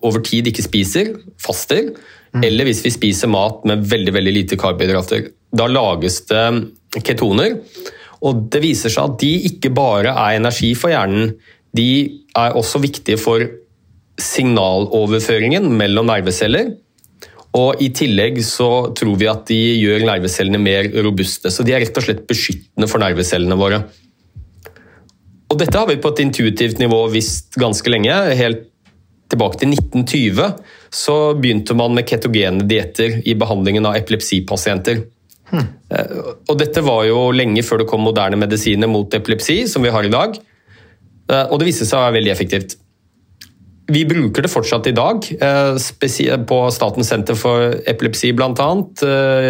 over 0.00 0.24
tid 0.24 0.48
ikke 0.48 0.64
spiser, 0.64 1.12
faster, 1.40 1.92
mm. 2.32 2.40
eller 2.40 2.68
hvis 2.68 2.80
vi 2.86 2.94
spiser 2.94 3.32
mat 3.32 3.66
med 3.68 3.84
veldig 3.92 4.16
veldig 4.16 4.36
lite 4.38 4.60
karbohydrater. 4.60 5.28
Da 5.52 5.68
lages 5.68 6.22
det 6.30 6.46
ketoner. 7.04 7.58
Og 8.22 8.46
det 8.54 8.62
viser 8.62 8.92
seg 8.92 9.10
at 9.10 9.20
de 9.20 9.32
ikke 9.50 9.72
bare 9.74 10.14
er 10.14 10.38
energi 10.38 10.72
for 10.78 10.94
hjernen, 10.94 11.34
de 11.72 11.90
er 12.36 12.56
også 12.56 12.80
viktige 12.82 13.18
for 13.20 13.44
signaloverføringen 14.22 15.66
mellom 15.78 16.08
nerveceller. 16.10 16.72
Og 17.58 17.82
I 17.84 17.90
tillegg 17.92 18.38
så 18.46 18.68
tror 18.96 19.18
vi 19.20 19.28
at 19.28 19.44
de 19.50 19.58
gjør 19.82 20.06
nervecellene 20.08 20.60
mer 20.62 20.88
robuste. 21.04 21.52
Så 21.52 21.66
de 21.66 21.74
er 21.74 21.84
rett 21.84 21.98
og 22.00 22.06
slett 22.06 22.24
beskyttende 22.28 22.88
for 22.88 23.02
nervecellene 23.02 23.58
våre. 23.60 23.82
Og 25.52 25.58
dette 25.60 25.76
har 25.76 25.88
vi 25.90 26.00
på 26.00 26.14
et 26.14 26.22
intuitivt 26.24 26.80
nivå 26.80 27.02
visst 27.12 27.58
ganske 27.60 27.92
lenge. 27.92 28.14
Helt 28.38 28.70
tilbake 29.32 29.60
til 29.60 29.74
1920 29.74 30.54
så 30.92 31.16
begynte 31.36 31.76
man 31.76 31.92
med 31.96 32.08
ketogene 32.08 32.64
dietter 32.68 33.20
i 33.28 33.36
behandlingen 33.38 33.88
av 33.88 33.98
epilepsipasienter. 34.00 35.04
Hmm. 35.52 35.68
Og 36.48 36.56
dette 36.60 36.80
var 36.84 37.04
jo 37.04 37.26
lenge 37.36 37.64
før 37.64 37.82
det 37.82 37.88
kom 37.90 38.04
moderne 38.06 38.38
medisiner 38.40 38.88
mot 38.88 39.12
epilepsi, 39.12 39.62
som 39.68 39.84
vi 39.84 39.92
har 39.92 40.08
i 40.08 40.12
dag. 40.12 40.38
Eh, 41.32 41.44
og 41.44 41.58
det 41.60 41.68
viste 41.68 41.88
seg 41.88 41.98
å 41.98 42.06
være 42.06 42.16
veldig 42.18 42.32
effektivt. 42.32 42.76
Vi 43.92 44.04
bruker 44.08 44.44
det 44.44 44.50
fortsatt 44.52 44.86
i 44.88 44.94
dag, 44.96 45.26
eh, 45.42 46.36
på 46.48 46.58
Statens 46.72 47.10
senter 47.12 47.36
for 47.36 47.74
epilepsi 47.90 48.32
bl.a. 48.32 48.68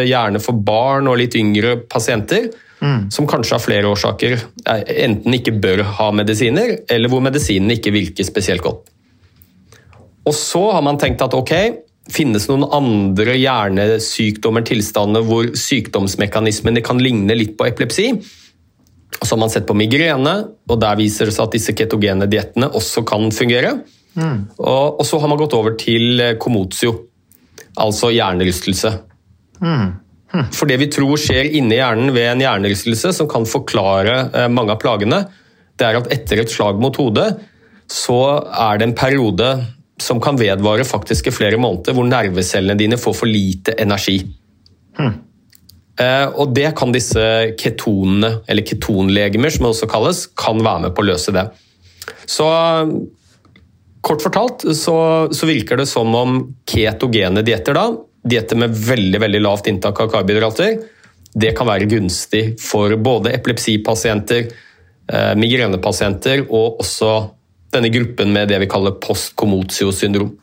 Gjerne 0.08 0.42
for 0.42 0.58
barn 0.66 1.10
og 1.10 1.20
litt 1.20 1.36
yngre 1.38 1.76
pasienter 1.86 2.48
mm. 2.82 3.10
som 3.12 3.28
kanskje 3.30 3.58
av 3.58 3.62
flere 3.62 3.92
årsaker 3.92 4.40
enten 4.66 5.36
ikke 5.36 5.54
bør 5.62 5.84
ha 5.98 6.10
medisiner, 6.16 6.74
eller 6.90 7.12
hvor 7.12 7.22
medisinene 7.24 7.78
ikke 7.78 7.94
virker 7.94 8.26
spesielt 8.26 8.64
godt. 8.64 8.90
Og 10.26 10.34
så 10.38 10.62
har 10.74 10.84
man 10.86 10.98
tenkt 11.02 11.22
at 11.24 11.34
ok, 11.34 11.54
finnes 12.12 12.48
noen 12.50 12.66
andre 12.74 13.36
hjernesykdommer, 13.38 14.64
tilstander 14.66 15.24
hvor 15.26 15.52
sykdomsmekanismene 15.58 16.82
kan 16.84 17.02
ligne 17.02 17.36
litt 17.38 17.56
på 17.58 17.68
epilepsi. 17.70 18.12
Og 19.20 19.26
så 19.26 19.34
har 19.34 19.42
man 19.42 19.52
sett 19.52 19.68
på 19.68 19.76
migrene, 19.78 20.34
og 20.66 20.78
der 20.82 20.98
viser 20.98 21.28
det 21.28 21.36
seg 21.36 21.46
at 21.46 21.56
disse 21.58 21.74
ketogene 21.78 22.26
diettene 22.30 22.70
også 22.74 23.04
kan 23.06 23.30
fungere. 23.34 23.76
Mm. 24.14 24.38
Og, 24.58 25.00
og, 25.00 25.04
så 25.08 25.20
har 25.22 25.30
man 25.30 25.40
gått 25.40 25.54
over 25.56 25.76
til 25.80 26.20
komotio, 26.40 26.94
altså 27.80 28.12
hjernerystelse. 28.12 28.92
Mm. 29.62 29.86
For 30.52 30.68
det 30.68 30.78
vi 30.80 30.90
tror 30.92 31.20
skjer 31.20 31.50
inni 31.58 31.76
hjernen 31.78 32.12
ved 32.14 32.30
en 32.30 32.44
hjernerystelse, 32.44 33.12
som 33.16 33.28
kan 33.30 33.48
forklare 33.48 34.18
eh, 34.30 34.48
mange 34.52 34.74
av 34.74 34.80
plagene, 34.82 35.24
det 35.80 35.88
er 35.88 35.98
at 36.00 36.10
etter 36.14 36.42
et 36.42 36.52
slag 36.52 36.80
mot 36.80 36.96
hodet, 37.00 37.30
så 37.90 38.20
er 38.68 38.80
det 38.80 38.88
en 38.88 38.96
periode 38.96 39.50
som 40.00 40.20
kan 40.22 40.38
vedvare 40.40 40.84
faktisk 40.88 41.28
i 41.28 41.34
flere 41.34 41.58
måneder, 41.60 41.94
hvor 41.96 42.08
nervecellene 42.08 42.78
dine 42.78 42.98
får 43.00 43.16
for 43.16 43.30
lite 43.30 43.76
energi. 43.80 44.22
Hmm. 44.98 45.20
Og 46.40 46.54
det 46.56 46.72
kan 46.78 46.90
disse 46.94 47.22
ketonene, 47.60 48.40
eller 48.50 48.64
ketonlegemer 48.66 49.52
som 49.52 49.66
det 49.66 49.74
også 49.74 49.88
kalles, 49.92 50.22
kan 50.38 50.62
være 50.64 50.86
med 50.86 50.94
på 50.96 51.04
å 51.04 51.08
løse 51.10 51.34
det. 51.36 51.44
Så 52.26 52.48
kort 54.02 54.22
fortalt 54.22 54.64
så, 54.76 54.96
så, 55.30 55.46
virker 55.46 55.78
det 55.78 55.86
som 55.86 56.14
om 56.14 56.40
ketogene 56.68 57.44
dietter, 57.46 57.76
da, 57.78 57.86
dietter 58.26 58.58
med 58.58 58.74
veldig 58.74 59.20
veldig 59.22 59.40
lavt 59.42 59.70
inntak 59.70 60.00
av 60.02 60.10
karbohydrater, 60.12 60.82
det 61.32 61.54
kan 61.56 61.68
være 61.70 61.88
gunstig 61.88 62.42
for 62.60 62.92
både 63.00 63.32
epilepsipasienter, 63.38 64.50
eh, 65.08 65.32
migrenepasienter 65.38 66.44
og 66.48 66.82
også 66.82 67.12
denne 67.72 67.88
gruppen 67.94 68.34
med 68.34 68.50
det 68.52 68.58
vi 68.60 68.68
kaller 68.68 68.98
post-komotio-syndrom. 69.00 70.34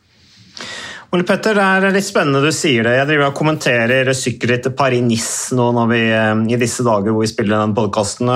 Ole 1.09 1.25
Petter, 1.25 1.57
Det 1.57 1.61
er 1.89 1.93
litt 1.93 2.05
spennende 2.05 2.41
du 2.45 2.51
sier 2.53 2.85
det. 2.85 2.95
Jeg 2.99 3.07
driver 3.09 3.31
og 3.31 3.37
kommenterer 3.37 4.11
sykkelrittet 4.13 4.75
Paris-Nice 4.77 5.55
nå 5.57 5.85
vi, 5.89 6.01
eh, 6.13 6.53
i 6.53 6.57
disse 6.61 6.85
dager 6.85 7.11
hvor 7.11 7.25
vi 7.25 7.33
spiller 7.33 7.59
den 7.59 7.75
podkasten. 7.77 8.29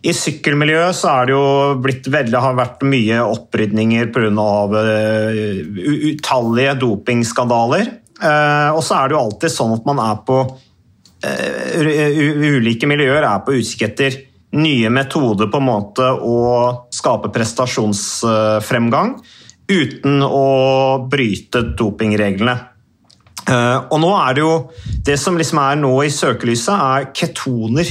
I 0.00 0.14
sykkelmiljøet 0.16 0.96
så 0.96 1.10
er 1.12 1.28
det 1.28 1.34
jo 1.34 1.44
blitt 1.84 2.06
veldig, 2.08 2.38
har 2.40 2.56
vært 2.56 2.86
mye 2.88 3.20
opprydninger 3.20 4.08
pga. 4.14 4.30
Uh, 4.72 5.60
utallige 6.12 6.78
dopingskandaler. 6.80 7.92
Uh, 8.20 8.70
og 8.76 8.82
så 8.84 8.96
er 8.96 9.10
det 9.10 9.16
jo 9.16 9.22
alltid 9.26 9.54
sånn 9.54 9.76
at 9.76 9.86
man 9.88 10.00
er 10.04 10.18
på 10.24 10.40
uh, 10.40 11.78
Ulike 11.80 12.88
miljøer 12.88 13.24
er 13.24 13.44
på 13.44 13.56
utkikk 13.60 13.86
etter 13.90 14.18
nye 14.56 14.90
metoder 14.90 15.50
på 15.50 15.60
en 15.60 15.68
måte 15.68 16.08
å 16.26 16.38
skape 16.92 17.30
prestasjonsfremgang 17.34 19.14
uten 19.70 20.24
å 20.26 21.06
bryte 21.10 21.62
dopingreglene. 21.78 22.56
Eh, 23.50 23.78
og 23.90 23.98
nå 24.02 24.10
er 24.20 24.36
det 24.36 24.42
jo 24.44 24.54
Det 25.06 25.16
som 25.18 25.38
liksom 25.38 25.58
er 25.62 25.78
nå 25.80 25.92
i 26.04 26.10
søkelyset, 26.12 26.74
er 26.76 27.08
ketoner. 27.16 27.88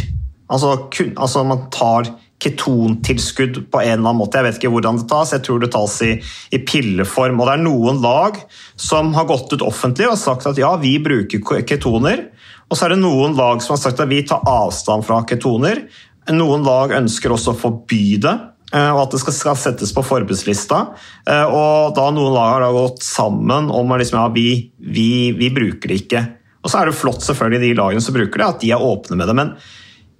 Altså, 0.49 0.73
altså 1.15 1.45
man 1.45 1.67
tar 1.73 2.09
ketontilskudd 2.39 3.57
på 3.71 3.81
en 3.81 3.91
eller 3.91 4.09
annen 4.09 4.19
måte. 4.21 4.39
Jeg 4.39 4.47
vet 4.47 4.59
ikke 4.61 4.71
hvordan 4.73 5.01
det 5.01 5.09
tas, 5.11 5.33
jeg 5.35 5.43
tror 5.45 5.59
det 5.61 5.71
tas 5.75 5.95
i, 6.05 6.13
i, 6.55 6.59
pilleform. 6.63 7.39
Og 7.39 7.49
det 7.49 7.55
er 7.57 7.65
noen 7.65 7.99
lag 8.03 8.39
som 8.79 9.11
har 9.17 9.27
gått 9.29 9.51
ut 9.53 9.65
offentlig 9.65 10.07
og 10.07 10.19
sagt 10.19 10.47
at 10.49 10.59
ja, 10.59 10.71
vi 10.79 10.95
bruker 11.03 11.43
ketoner. 11.67 12.29
Og 12.69 12.77
så 12.77 12.85
er 12.85 12.95
det 12.95 13.01
noen 13.01 13.35
lag 13.37 13.63
som 13.65 13.75
har 13.75 13.81
sagt 13.81 13.99
at 13.99 14.11
vi 14.11 14.21
tar 14.27 14.45
avstand 14.47 15.05
fra 15.07 15.23
ketoner. 15.27 15.83
Noen 16.31 16.63
lag 16.63 16.93
ønsker 16.95 17.33
også 17.33 17.55
å 17.55 17.59
forby 17.59 18.19
det. 18.23 18.37
Eh, 18.69 18.91
og 18.93 19.01
at 19.07 19.15
det 19.15 19.21
skal, 19.23 19.57
settes 19.57 19.91
på 19.95 20.05
forbudslista. 20.05 20.83
Eh, 21.25 21.45
og 21.45 21.95
da 21.97 22.07
noen 22.13 22.35
lag 22.35 22.59
har 22.59 22.75
gått 22.75 23.03
sammen 23.05 23.71
om 23.73 23.95
at 23.95 24.03
liksom, 24.03 24.21
ja, 24.21 24.29
vi, 24.33 24.49
vi, 24.77 25.09
vi, 25.37 25.51
bruker 25.53 25.89
det 25.89 26.03
ikke. 26.03 26.23
Og 26.61 26.71
så 26.71 26.81
er 26.81 26.89
det 26.89 26.99
flott 26.99 27.25
selvfølgelig 27.25 27.63
de 27.65 27.77
lagene 27.79 28.03
som 28.03 28.15
bruker 28.15 28.41
det, 28.41 28.49
at 28.49 28.63
de 28.63 28.73
er 28.75 28.89
åpne 28.89 29.17
med 29.17 29.31
det. 29.31 29.37
Men 29.39 29.53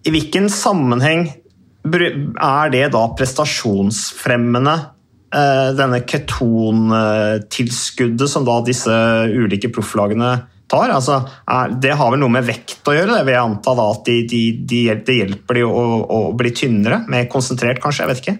i 0.06 0.12
hvilken 0.14 0.50
sammenheng 0.52 1.30
er 1.90 2.70
det 2.74 2.92
da 2.94 3.04
prestasjonsfremmende, 3.18 4.76
eh, 5.34 5.70
denne 5.78 6.00
ketontilskuddet 6.08 8.30
som 8.30 8.46
da 8.48 8.62
disse 8.66 8.92
ulike 9.32 9.70
profflagene 9.74 10.32
tar. 10.70 10.90
Altså, 10.94 11.16
det 11.82 11.94
har 11.98 12.12
vel 12.14 12.20
noe 12.22 12.36
med 12.38 12.48
vekt 12.48 12.88
å 12.88 12.96
gjøre, 12.96 13.16
det 13.18 13.26
vil 13.28 13.36
jeg 13.36 13.48
anta 13.48 13.72
da, 13.78 13.86
at 13.96 14.04
de, 14.06 14.18
de, 14.30 14.42
de, 14.70 14.82
det 15.06 15.16
hjelper 15.24 15.54
de 15.60 15.64
å, 15.66 15.86
å, 16.06 16.20
bli 16.38 16.52
tynnere? 16.56 16.98
Mer 17.10 17.24
konsentrert, 17.32 17.80
kanskje? 17.84 18.04
Jeg 18.04 18.12
vet 18.12 18.24
ikke. 18.24 18.38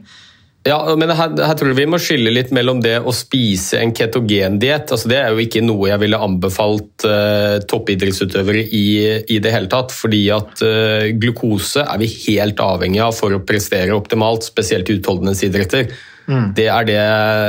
Ja, 0.68 0.96
men 1.00 1.12
her, 1.16 1.32
her, 1.40 1.54
tror 1.56 1.72
jeg 1.72 1.78
vi 1.78 1.88
må 1.88 1.98
skille 2.04 2.34
litt 2.36 2.50
mellom 2.56 2.82
det 2.84 2.98
å 3.00 3.14
spise 3.16 3.80
en 3.80 3.94
ketogendiett. 3.96 4.92
Altså, 4.92 5.08
det 5.08 5.18
er 5.22 5.32
jo 5.32 5.44
ikke 5.46 5.64
noe 5.64 5.88
jeg 5.88 6.02
ville 6.02 6.20
anbefalt 6.20 7.06
uh, 7.08 7.62
toppidrettsutøvere 7.64 8.66
i, 8.68 8.86
i, 9.24 9.40
det 9.40 9.54
hele 9.56 9.72
tatt. 9.72 9.96
Fordi 9.96 10.20
at 10.36 10.64
uh, 10.66 11.08
glukose 11.16 11.86
er 11.86 12.02
vi 12.02 12.12
helt 12.28 12.60
avhengig 12.64 13.00
av 13.06 13.16
for 13.16 13.36
å 13.36 13.44
prestere 13.48 13.96
optimalt, 13.96 14.50
spesielt 14.52 14.92
i 14.92 15.00
utholdenhetsidretter. 15.00 15.94
Mm. 16.30 16.52
Det 16.60 16.68
er 16.70 16.90
det 16.92 17.00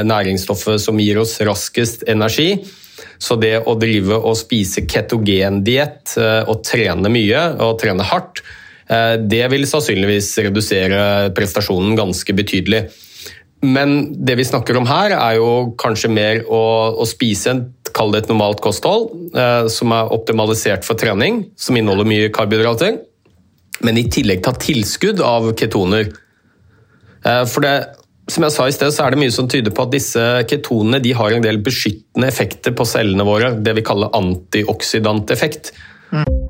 næringsstoffet 0.09 0.81
som 0.81 1.02
gir 1.02 1.19
oss 1.21 1.35
raskest 1.45 2.07
energi. 2.09 2.55
Så 3.21 3.37
det 3.37 3.57
å 3.69 3.75
drive 3.76 4.17
og 4.17 4.38
spise 4.38 4.87
ketogendiett 4.88 6.15
uh, 6.17 6.47
og 6.49 6.63
trene 6.65 7.13
mye 7.13 7.43
og 7.61 7.76
trene 7.82 8.06
hardt, 8.06 8.41
eh, 8.41 8.56
det 8.91 9.45
vil 9.53 9.69
sannsynligvis 9.71 10.33
redusere 10.43 11.03
prestasjonen 11.37 11.95
ganske 11.99 12.35
betydelig. 12.35 12.81
Men 13.63 14.15
det 14.26 14.39
vi 14.41 14.47
snakker 14.49 14.79
om 14.81 14.89
her, 14.89 15.13
er 15.15 15.37
jo 15.37 15.50
kanskje 15.79 16.11
mer 16.11 16.41
å, 16.49 16.63
å 16.99 17.07
spise 17.09 17.53
en 17.53 17.69
Kall 17.91 18.13
det 18.15 18.21
et 18.21 18.29
normalt 18.31 18.61
kosthold, 18.63 19.09
eh, 19.35 19.65
som 19.73 19.91
er 19.91 20.13
optimalisert 20.15 20.87
for 20.87 20.95
trening, 20.95 21.41
som 21.59 21.75
inneholder 21.75 22.07
mye 22.07 22.29
karbohydrater. 22.31 23.00
Men 23.83 23.99
i 23.99 24.05
tillegg 24.13 24.45
ta 24.45 24.53
tilskudd 24.55 25.19
av 25.25 25.49
ketoner. 25.59 26.13
For 27.25 27.65
det, 27.65 27.73
som 28.31 28.47
jeg 28.47 28.55
sa 28.55 28.69
i 28.69 28.76
sted, 28.76 28.93
så 28.95 29.05
er 29.05 29.13
det 29.13 29.21
mye 29.25 29.35
som 29.35 29.49
tyder 29.50 29.75
på 29.75 29.85
at 29.85 29.93
disse 29.93 30.23
ketonene 30.49 31.03
de 31.03 31.17
har 31.17 31.35
en 31.35 31.45
del 31.45 31.59
beskyttende 31.65 32.29
effekter 32.31 32.76
på 32.76 32.87
cellene 32.89 33.26
våre. 33.26 33.53
Det 33.59 33.75
vi 33.76 33.85
kaller 33.85 34.15
antioksidanteffekt. 34.17 35.73
Mm. 36.15 36.50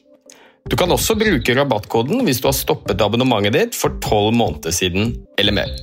Du 0.69 0.77
kan 0.77 0.91
også 0.93 1.15
bruke 1.19 1.55
rabattkoden 1.57 2.21
hvis 2.27 2.41
du 2.41 2.49
har 2.49 2.57
stoppet 2.57 3.01
abonnementet 3.01 3.55
ditt 3.55 3.77
for 3.77 3.97
tolv 4.03 4.35
måneder 4.37 4.75
siden 4.75 5.15
eller 5.41 5.55
mer. 5.57 5.73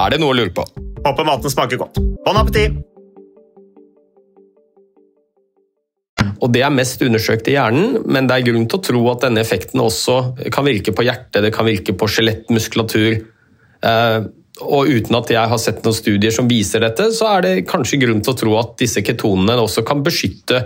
Er 0.00 0.14
det 0.14 0.22
noe 0.22 0.32
å 0.32 0.38
lure 0.38 0.54
på? 0.56 0.64
Håper 1.04 1.28
maten 1.28 1.52
smaker 1.52 1.80
godt. 1.82 2.00
Bon 2.24 2.38
appétit! 2.40 2.80
Og 6.42 6.50
Det 6.50 6.62
er 6.66 6.74
mest 6.74 7.02
undersøkt 7.06 7.46
i 7.52 7.54
hjernen, 7.54 8.00
men 8.10 8.26
det 8.26 8.34
er 8.34 8.46
grunn 8.48 8.64
til 8.66 8.80
å 8.80 8.82
tro 8.82 9.02
at 9.12 9.22
denne 9.22 9.42
effekten 9.44 9.78
også 9.78 10.16
kan 10.50 10.66
virke 10.66 10.90
på 10.90 11.04
hjertet, 11.06 11.38
det 11.44 11.52
kan 11.54 11.68
virke 11.68 11.94
på 11.94 12.08
skjelettmuskulatur. 12.10 13.20
Eh, 13.86 14.24
og 14.62 14.90
uten 14.90 15.16
at 15.16 15.30
jeg 15.30 15.50
har 15.52 15.60
sett 15.62 15.84
noen 15.86 15.96
studier 15.96 16.34
som 16.34 16.50
viser 16.50 16.82
dette, 16.82 17.12
så 17.14 17.30
er 17.36 17.46
det 17.46 17.52
kanskje 17.70 18.00
grunn 18.02 18.24
til 18.24 18.34
å 18.34 18.40
tro 18.40 18.56
at 18.58 18.74
disse 18.82 19.04
ketonene 19.06 19.54
også 19.62 19.84
kan 19.86 20.02
beskytte 20.02 20.64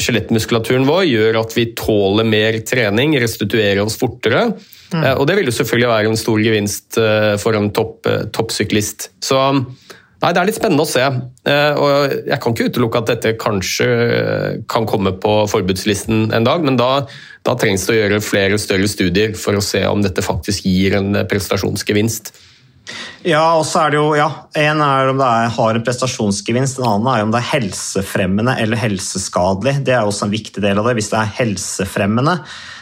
skjelettmuskulaturen 0.00 0.86
vår, 0.88 1.04
gjør 1.08 1.40
at 1.42 1.54
vi 1.56 1.70
tåler 1.78 2.26
mer 2.28 2.58
trening, 2.66 3.16
restituerer 3.20 3.82
oss 3.84 3.98
fortere. 4.00 4.50
Mm. 4.90 5.04
Og 5.20 5.26
det 5.28 5.36
vil 5.38 5.50
jo 5.50 5.54
selvfølgelig 5.54 5.90
være 5.92 6.10
en 6.10 6.18
stor 6.18 6.42
gevinst 6.42 6.98
eh, 6.98 7.34
for 7.38 7.58
en 7.58 7.70
topp, 7.74 8.06
eh, 8.10 8.24
toppsyklist. 8.34 9.10
Så 9.22 9.38
nei, 9.54 10.32
det 10.32 10.40
er 10.40 10.48
litt 10.48 10.58
spennende 10.58 10.84
å 10.84 10.90
se. 10.90 11.04
Eh, 11.46 11.78
Og 11.78 12.16
jeg 12.26 12.40
kan 12.42 12.56
ikke 12.56 12.68
utelukke 12.72 13.02
at 13.04 13.12
dette 13.12 13.34
kanskje 13.40 13.88
eh, 13.88 14.58
kan 14.70 14.88
komme 14.90 15.14
på 15.22 15.36
forbudslisten 15.52 16.30
en 16.34 16.48
dag, 16.48 16.66
men 16.66 16.80
da, 16.80 17.06
da 17.46 17.54
trengs 17.54 17.86
det 17.86 17.94
å 17.94 18.00
gjøre 18.00 18.22
flere 18.24 18.58
større 18.60 18.90
studier 18.90 19.36
for 19.38 19.56
å 19.58 19.64
se 19.64 19.84
om 19.86 20.02
dette 20.02 20.24
faktisk 20.26 20.66
gir 20.66 20.98
en 20.98 21.14
eh, 21.14 21.28
prestasjonsgevinst. 21.30 22.34
Ja, 23.26 23.42
og 23.58 23.66
så 23.68 23.82
er 23.84 23.92
det 23.92 23.98
jo, 23.98 24.10
ja, 24.16 24.28
En 24.56 24.80
er 24.80 25.10
om 25.10 25.18
det 25.20 25.28
er, 25.28 25.52
har 25.52 25.76
en 25.76 25.84
prestasjonsgevinst, 25.84 26.80
en 26.80 26.88
annen 26.88 27.10
er 27.12 27.24
om 27.26 27.32
det 27.34 27.42
er 27.42 27.50
helsefremmende 27.50 28.56
eller 28.62 28.80
helseskadelig. 28.80 29.82
Det 29.84 29.96
er 29.96 30.08
også 30.08 30.28
en 30.28 30.34
viktig 30.34 30.64
del 30.64 30.80
av 30.80 30.88
det. 30.88 30.96
Hvis 30.98 31.10
det 31.12 31.20
er 31.20 31.34
helsefremmende, 31.42 32.38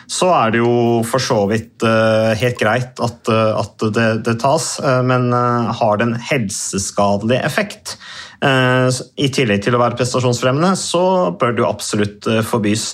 så 0.08 0.30
er 0.32 0.54
det 0.54 0.62
jo 0.62 1.02
for 1.04 1.20
så 1.20 1.42
vidt 1.50 1.84
uh, 1.84 2.32
helt 2.40 2.56
greit 2.60 3.00
at, 3.04 3.28
eh, 3.28 3.50
at 3.60 3.84
det, 3.92 4.06
det 4.24 4.38
tas, 4.40 4.70
eh, 4.80 5.02
men 5.04 5.28
uh, 5.34 5.68
har 5.76 6.00
det 6.00 6.06
en 6.08 6.14
helseskadelig 6.30 7.42
effekt, 7.44 7.98
i 8.38 9.28
tillegg 9.34 9.64
til 9.64 9.74
å 9.74 9.80
være 9.82 9.96
prestasjonsfremmende, 9.98 10.76
så 10.78 11.34
bør 11.34 11.56
det 11.56 11.64
jo 11.64 11.66
absolutt 11.66 12.28
eh, 12.30 12.38
forbys. 12.46 12.84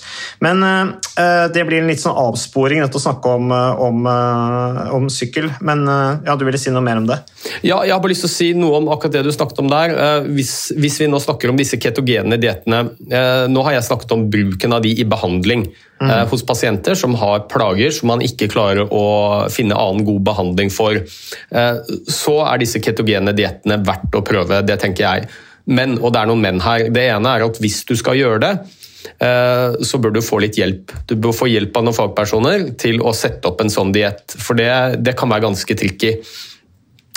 Men 0.41 0.63
eh, 0.65 1.45
det 1.53 1.65
blir 1.67 1.83
en 1.83 1.91
litt 1.91 2.01
sånn 2.01 2.17
avsporing 2.17 2.81
å 2.81 2.89
snakke 2.89 3.35
om, 3.37 3.51
eh, 3.53 3.83
om, 3.85 4.07
eh, 4.09 4.79
om 4.97 5.05
sykkel, 5.13 5.51
men 5.61 5.85
eh, 5.87 6.25
ja, 6.25 6.35
du 6.35 6.45
ville 6.47 6.57
si 6.57 6.73
noe 6.73 6.81
mer 6.81 6.97
om 6.97 7.05
det? 7.11 7.19
Ja, 7.61 7.83
jeg 7.85 7.93
har 7.93 8.01
bare 8.01 8.15
lyst 8.15 8.25
til 8.25 8.31
å 8.31 8.35
si 8.35 8.49
noe 8.57 8.81
om 8.81 8.89
akkurat 8.89 9.19
det 9.19 9.25
du 9.27 9.31
snakket 9.35 9.61
om 9.61 9.69
der. 9.69 9.93
Eh, 9.93 10.29
Hvis, 10.35 10.71
hvis 10.75 10.97
vi 11.03 11.07
nå 11.11 11.19
snakker 11.21 11.51
om 11.51 11.57
disse 11.59 11.77
ketogene 11.77 12.39
diettene 12.41 12.79
eh, 13.11 13.45
Nå 13.51 13.61
har 13.67 13.75
jeg 13.77 13.85
snakket 13.87 14.11
om 14.15 14.25
bruken 14.31 14.73
av 14.73 14.81
de 14.81 14.95
i 14.97 15.05
behandling 15.05 15.67
eh, 16.01 16.23
hos 16.31 16.43
pasienter 16.45 16.95
som 16.95 17.15
har 17.21 17.45
plager 17.51 17.91
som 17.95 18.11
man 18.11 18.23
ikke 18.25 18.49
klarer 18.51 18.87
å 18.91 19.03
finne 19.53 19.77
annen 19.79 20.05
god 20.07 20.23
behandling 20.27 20.71
for. 20.73 20.95
Eh, 20.95 21.75
Så 22.07 22.37
er 22.45 22.61
disse 22.61 22.81
ketogene 22.83 23.33
diettene 23.35 23.79
verdt 23.85 24.15
å 24.15 24.23
prøve, 24.25 24.61
det 24.65 24.79
tenker 24.81 25.05
jeg. 25.07 25.29
Men, 25.65 25.97
og 25.97 26.13
det 26.13 26.21
er 26.21 26.29
noen 26.29 26.41
men 26.41 26.59
her. 26.61 26.89
Det 26.93 27.07
ene 27.09 27.37
er 27.37 27.45
at 27.47 27.57
hvis 27.61 27.83
du 27.89 27.95
skal 27.97 28.19
gjøre 28.19 28.41
det, 28.43 28.51
eh, 29.19 29.77
så 29.81 29.97
bør 30.01 30.13
du 30.13 30.21
få 30.21 30.39
litt 30.43 30.59
hjelp. 30.59 30.91
Du 31.09 31.15
bør 31.15 31.33
få 31.33 31.47
hjelp 31.49 31.77
av 31.77 31.87
noen 31.87 31.97
fagpersoner 31.97 32.67
til 32.77 33.01
å 33.01 33.13
sette 33.17 33.49
opp 33.49 33.63
en 33.63 33.73
sånn 33.73 33.93
diett, 33.95 34.35
for 34.37 34.57
det, 34.59 35.01
det 35.01 35.15
kan 35.17 35.31
være 35.31 35.47
ganske 35.47 35.77
tricky. 35.79 36.17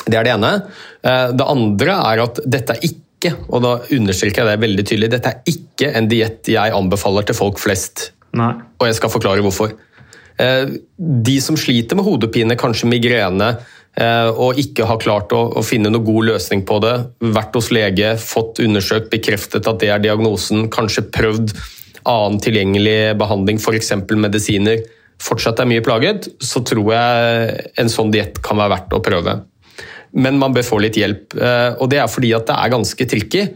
Det 0.08 0.16
er 0.16 0.24
det 0.24 0.32
ene. 0.38 0.54
Eh, 1.04 1.32
Det 1.36 1.44
andre 1.44 1.98
er 2.12 2.24
at 2.24 2.40
dette 2.46 2.78
er 2.78 2.88
ikke, 2.88 3.34
og 3.50 3.62
da 3.64 3.72
understreker 3.92 4.44
jeg 4.44 4.48
det 4.48 4.62
veldig 4.62 4.84
tydelig, 4.86 5.10
dette 5.10 5.34
er 5.34 5.52
ikke 5.52 5.92
en 5.98 6.08
diett 6.08 6.48
jeg 6.48 6.72
anbefaler 6.72 7.26
til 7.26 7.36
folk 7.36 7.58
flest. 7.58 8.12
Nei. 8.36 8.52
Og 8.78 8.88
jeg 8.88 8.98
skal 8.98 9.12
forklare 9.12 9.44
hvorfor. 9.44 9.72
Eh, 10.38 10.66
De 10.98 11.40
som 11.42 11.56
sliter 11.58 11.98
med 11.98 12.06
hodepine, 12.06 12.56
kanskje 12.58 12.88
migrene, 12.90 13.56
eh, 13.98 14.28
og 14.30 14.58
ikke 14.60 14.86
har 14.86 15.00
klart 15.02 15.32
å, 15.34 15.62
finne 15.64 15.90
noen 15.90 16.04
god 16.06 16.30
løsning 16.32 16.64
på 16.66 16.80
det, 16.84 16.94
vært 17.20 17.54
hos 17.54 17.70
lege, 17.74 18.14
fått 18.18 18.62
undersøkt, 18.62 19.10
bekreftet 19.10 19.66
at 19.66 19.80
det 19.80 19.90
er 19.90 20.04
diagnosen, 20.04 20.68
kanskje 20.70 21.08
prøvd 21.10 21.56
annen 22.08 22.38
tilgjengelig 22.40 23.18
behandling, 23.18 23.58
f.eks. 23.58 23.92
medisiner, 24.14 24.84
fortsatt 25.20 25.60
er 25.60 25.66
mye 25.66 25.82
plaget, 25.82 26.28
så 26.38 26.62
tror 26.62 26.92
jeg 26.94 27.70
en 27.76 27.90
sånn 27.90 28.12
diett 28.14 28.38
kan 28.40 28.56
være 28.56 28.76
verdt 28.76 28.94
å 28.94 29.02
prøve. 29.02 29.40
Men 30.14 30.38
man 30.38 30.54
bør 30.54 30.64
få 30.64 30.78
litt 30.80 30.96
hjelp, 30.96 31.34
eh, 31.34 31.74
og 31.80 31.90
det 31.90 31.98
er 31.98 32.08
fordi 32.08 32.30
at 32.36 32.46
det 32.46 32.54
er 32.54 32.76
ganske 32.76 33.08
tricky 33.08 33.48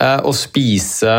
å 0.00 0.32
spise 0.32 1.12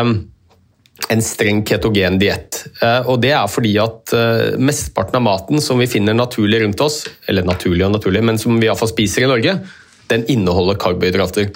en 1.10 1.22
streng 1.24 1.62
ketogen 1.66 2.18
diett. 2.20 2.62
Eh, 2.82 3.08
Og 3.08 3.20
det 3.22 3.32
er 3.34 3.50
fordi 3.50 3.74
at 3.82 4.12
eh, 4.16 4.58
mesteparten 4.58 5.18
av 5.18 5.26
maten 5.26 5.60
som 5.60 5.80
vi 5.82 5.90
finner 5.90 6.14
naturlig 6.14 6.62
rundt 6.62 6.80
oss, 6.80 7.02
eller 7.28 7.46
naturlig 7.46 7.86
og 7.86 7.96
naturlig, 7.96 8.22
men 8.22 8.38
som 8.38 8.58
vi 8.60 8.68
iallfall 8.68 8.92
spiser 8.92 9.26
i 9.26 9.30
Norge, 9.30 9.58
den 10.12 10.24
inneholder 10.30 10.78
karbohydrater. 10.80 11.52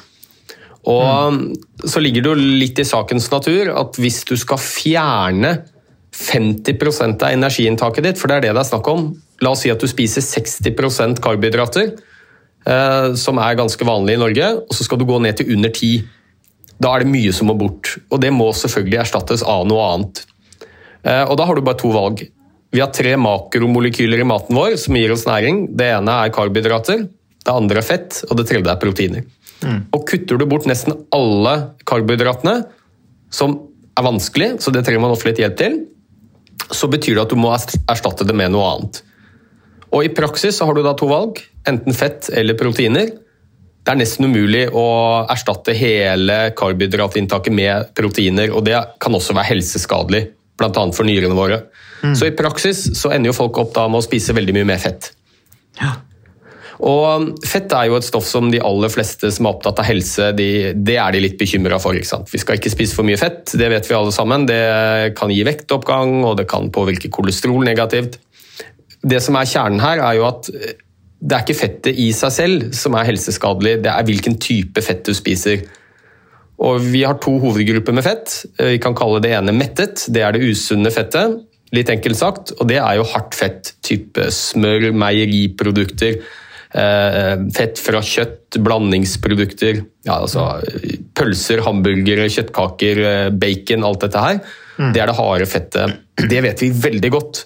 Og 0.86 1.38
så 1.82 2.00
ligger 2.00 2.22
det 2.22 2.30
jo 2.30 2.50
litt 2.62 2.78
i 2.78 2.86
sakens 2.86 3.26
natur 3.32 3.72
at 3.74 3.96
hvis 3.98 4.20
du 4.28 4.36
skal 4.38 4.60
fjerne 4.62 5.56
50% 6.16 7.24
av 7.26 7.34
energiinntaket 7.34 8.06
ditt, 8.06 8.20
for 8.20 8.30
det 8.30 8.36
er 8.36 8.46
det 8.46 8.52
det 8.54 8.62
er 8.62 8.68
snakk 8.70 8.86
om 8.92 9.08
La 9.44 9.50
oss 9.52 9.66
si 9.66 9.68
at 9.68 9.82
du 9.82 9.84
spiser 9.90 10.24
60% 10.24 11.18
karbohydrater, 11.20 11.90
eh, 12.64 13.08
som 13.20 13.36
er 13.42 13.58
ganske 13.58 13.84
vanlig 13.84 14.14
i 14.16 14.20
Norge, 14.22 14.46
og 14.62 14.72
så 14.72 14.86
skal 14.86 15.02
du 15.02 15.04
gå 15.04 15.18
ned 15.20 15.36
til 15.36 15.50
under 15.52 15.68
10 15.68 16.06
da 16.82 16.92
er 16.94 17.04
det 17.04 17.12
mye 17.12 17.32
som 17.32 17.48
må 17.50 17.56
bort. 17.58 17.94
Og 18.12 18.20
det 18.20 18.32
må 18.34 18.50
selvfølgelig 18.56 19.00
erstattes 19.04 19.44
av 19.46 19.66
noe 19.68 19.84
annet. 19.92 20.24
Eh, 21.06 21.24
Og 21.24 21.36
da 21.38 21.46
har 21.48 21.54
du 21.56 21.64
bare 21.64 21.80
to 21.80 21.92
valg. 21.94 22.26
Vi 22.72 22.82
har 22.82 22.92
tre 22.92 23.14
makromolekyler 23.16 24.20
i 24.20 24.28
maten 24.28 24.56
vår 24.56 24.76
som 24.80 24.96
gir 24.98 25.12
oss 25.14 25.24
næring. 25.28 25.76
Det 25.76 25.86
ene 25.96 26.12
er 26.26 26.34
karbohydrater, 26.34 27.06
det 27.46 27.52
andre 27.52 27.80
er 27.80 27.86
fett, 27.86 28.24
og 28.28 28.36
det 28.36 28.48
tredje 28.50 28.68
er 28.68 28.80
proteiner. 28.82 29.24
Og 29.94 30.04
kutter 30.06 30.36
du 30.36 30.44
bort 30.46 30.66
nesten 30.68 30.92
alle 31.14 31.54
karbohydratene, 31.88 32.66
som 33.32 33.54
er 33.96 34.04
vanskelig, 34.04 34.60
så 34.60 34.70
det 34.74 34.84
trenger 34.84 35.00
man 35.00 35.14
ofte 35.14 35.30
litt 35.30 35.40
hjelp 35.40 35.56
til, 35.56 35.78
så 36.70 36.90
betyr 36.90 37.16
det 37.16 37.22
at 37.22 37.32
du 37.32 37.40
må 37.40 37.52
erstatte 37.54 38.26
det 38.26 38.36
med 38.36 38.52
noe 38.52 38.66
annet. 38.74 39.00
Og 39.94 40.04
i 40.04 40.12
praksis 40.12 40.58
så 40.58 40.66
har 40.68 40.76
du 40.76 40.82
da 40.84 40.92
to 40.98 41.08
valg, 41.08 41.40
enten 41.66 41.96
fett 41.96 42.28
eller 42.34 42.58
proteiner. 42.58 43.14
Det 43.86 43.92
er 43.92 44.00
nesten 44.00 44.26
umulig 44.26 44.64
å 44.74 44.86
erstatte 45.30 45.70
hele 45.78 46.50
karbohydratinntaket 46.58 47.54
med 47.54 47.92
proteiner, 47.94 48.50
og 48.50 48.64
det 48.66 48.80
kan 48.98 49.14
også 49.14 49.36
være 49.36 49.52
helseskadelig, 49.52 50.24
bl.a. 50.58 50.72
for 50.90 51.06
nyrene 51.06 51.36
våre. 51.38 51.60
Så 52.18 52.26
i 52.26 52.34
praksis 52.34 52.82
så 52.98 53.12
ender 53.14 53.30
jo 53.30 53.36
folk 53.36 53.60
opp 53.62 53.70
da 53.76 53.86
med 53.86 54.02
å 54.02 54.04
spise 54.04 54.34
veldig 54.34 54.56
mye 54.58 54.66
mer 54.68 54.82
fett. 54.82 55.12
Og 56.84 57.38
Fett 57.46 57.72
er 57.72 57.86
jo 57.88 57.96
et 57.96 58.04
stoff 58.04 58.26
som 58.28 58.50
de 58.52 58.58
aller 58.60 58.90
fleste 58.92 59.30
som 59.32 59.46
er 59.46 59.54
opptatt 59.54 59.78
av 59.80 59.86
helse, 59.88 60.32
de, 60.36 60.48
det 60.74 60.98
er 61.00 61.14
de 61.14 61.22
litt 61.22 61.38
bekymra 61.40 61.78
for. 61.80 61.96
ikke 61.96 62.10
sant? 62.10 62.32
Vi 62.32 62.42
skal 62.42 62.58
ikke 62.58 62.74
spise 62.74 62.98
for 62.98 63.06
mye 63.06 63.20
fett, 63.20 63.54
det 63.56 63.70
vet 63.72 63.88
vi 63.88 63.96
alle 63.96 64.12
sammen. 64.12 64.48
Det 64.50 65.14
kan 65.16 65.32
gi 65.32 65.46
vektoppgang, 65.46 66.18
og 66.26 66.36
det 66.40 66.48
kan 66.50 66.68
påvirke 66.74 67.12
kolesterol 67.12 67.64
negativt. 67.64 68.18
Det 69.06 69.22
som 69.22 69.38
er 69.38 69.48
kjernen 69.48 69.80
her, 69.80 70.02
er 70.04 70.18
jo 70.18 70.26
at 70.28 70.50
det 71.20 71.32
er 71.32 71.44
ikke 71.44 71.58
fettet 71.58 71.98
i 71.98 72.10
seg 72.14 72.32
selv 72.34 72.70
som 72.76 72.96
er 72.98 73.08
helseskadelig, 73.08 73.78
det 73.84 73.92
er 73.92 74.06
hvilken 74.06 74.36
type 74.42 74.82
fett 74.84 75.04
du 75.06 75.14
spiser. 75.16 75.64
Og 76.62 76.80
Vi 76.80 77.02
har 77.04 77.18
to 77.20 77.36
hovedgrupper 77.40 77.92
med 77.92 78.04
fett. 78.04 78.32
Vi 78.56 78.78
kan 78.80 78.96
kalle 78.96 79.20
det 79.24 79.34
ene 79.36 79.52
mettet, 79.52 80.06
det 80.12 80.24
er 80.24 80.36
det 80.36 80.44
usunne 80.44 80.92
fettet. 80.92 81.40
Litt 81.76 81.90
enkelt 81.92 82.16
sagt, 82.16 82.52
og 82.60 82.68
det 82.70 82.78
er 82.80 82.98
jo 82.98 83.08
hardt 83.10 83.36
fett. 83.36 83.74
Type 83.84 84.28
smør, 84.32 84.92
meieriprodukter, 84.96 86.20
eh, 86.72 87.34
fett 87.56 87.80
fra 87.82 88.00
kjøtt, 88.00 88.60
blandingsprodukter. 88.62 89.82
Ja, 90.06 90.20
altså 90.20 90.62
Pølser, 91.16 91.64
hamburgere, 91.66 92.28
kjøttkaker, 92.30 93.02
eh, 93.04 93.30
bacon, 93.30 93.84
alt 93.84 94.00
dette 94.06 94.22
her. 94.22 94.40
Det 94.76 95.00
er 95.00 95.06
det 95.08 95.16
harde 95.16 95.46
fettet. 95.48 95.98
Det 96.28 96.42
vet 96.44 96.60
vi 96.60 96.70
veldig 96.70 97.10
godt. 97.10 97.44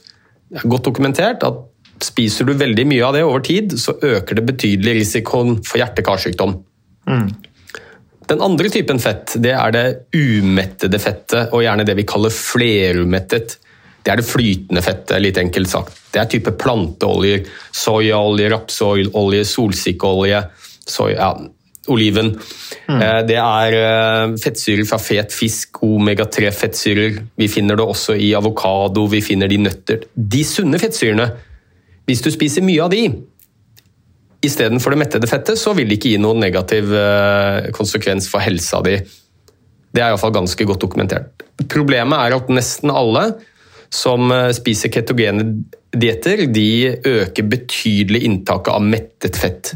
Det 0.51 0.65
er 0.65 0.71
godt 0.71 0.89
dokumentert 0.91 1.45
at 1.47 1.70
spiser 2.07 2.49
du 2.49 2.55
veldig 2.59 2.87
mye 2.89 3.07
av 3.07 3.17
det 3.17 3.25
over 3.27 3.45
tid, 3.45 3.77
så 3.81 3.97
øker 3.97 4.39
det 4.39 4.47
betydelig 4.49 4.99
risikoen 5.01 5.59
for 5.67 5.83
hjerte-karsykdom. 5.83 6.57
Den 8.31 8.45
andre 8.47 8.71
typen 8.71 9.01
fett 9.03 9.35
det 9.43 9.57
er 9.57 9.75
det 9.75 9.87
umettede 10.15 11.01
fettet, 11.03 11.51
og 11.51 11.65
gjerne 11.65 11.87
det 11.89 11.97
vi 11.99 12.07
kaller 12.09 12.35
flerumettet. 12.35 13.57
Det 14.01 14.13
er 14.13 14.21
det 14.21 14.29
flytende 14.29 14.83
fettet, 14.85 15.19
litt 15.21 15.39
enkelt 15.41 15.71
sagt. 15.71 15.97
Det 16.15 16.23
er 16.23 16.29
type 16.31 16.53
planteoljer. 16.59 17.43
Soyaolje, 17.75 18.53
rapsolje, 18.53 19.43
solsikkeolje, 19.51 20.45
soy, 20.87 21.13
ja, 21.19 21.35
oliven. 21.91 22.33
Mm. 22.89 23.03
Det 23.29 23.37
er 23.41 23.77
eh, 23.81 24.39
fettsyrer 24.41 24.87
fra 24.89 24.99
fet 25.03 25.35
fisk, 25.35 25.83
omega-3-fettsyrer. 25.87 27.21
Vi 27.41 27.51
finner 27.51 27.79
det 27.79 27.87
også 27.87 28.17
i 28.17 28.33
avokado, 28.39 29.07
vi 29.11 29.23
finner 29.25 29.51
det 29.51 29.59
i 29.59 29.63
nøtter. 29.67 30.07
De 30.15 30.43
sunne 30.47 30.81
fettsyrene, 30.81 31.29
hvis 32.11 32.25
du 32.25 32.31
spiser 32.35 32.67
mye 32.67 32.83
av 32.83 32.91
de, 32.91 33.05
istedenfor 34.45 34.95
det 34.95 35.03
mettede 35.03 35.29
fettet, 35.31 35.61
så 35.61 35.75
vil 35.77 35.91
det 35.91 35.99
ikke 35.99 36.15
gi 36.15 36.23
noen 36.23 36.41
negativ 36.43 36.95
eh, 36.97 37.69
konsekvens 37.77 38.29
for 38.31 38.43
helsa 38.43 38.81
di. 38.87 38.97
Det 39.91 40.03
er 40.03 40.13
iallfall 40.13 40.35
ganske 40.35 40.67
godt 40.67 40.83
dokumentert. 40.87 41.45
Problemet 41.71 42.25
er 42.25 42.39
at 42.39 42.51
nesten 42.53 42.93
alle 42.95 43.27
som 43.93 44.31
eh, 44.33 44.49
spiser 44.57 44.93
ketogene 44.95 45.45
dietter, 45.91 46.47
de 46.49 46.97
øker 46.97 47.49
betydelig 47.51 48.25
inntaket 48.29 48.73
av 48.73 48.85
mettet 48.87 49.39
fett. 49.39 49.75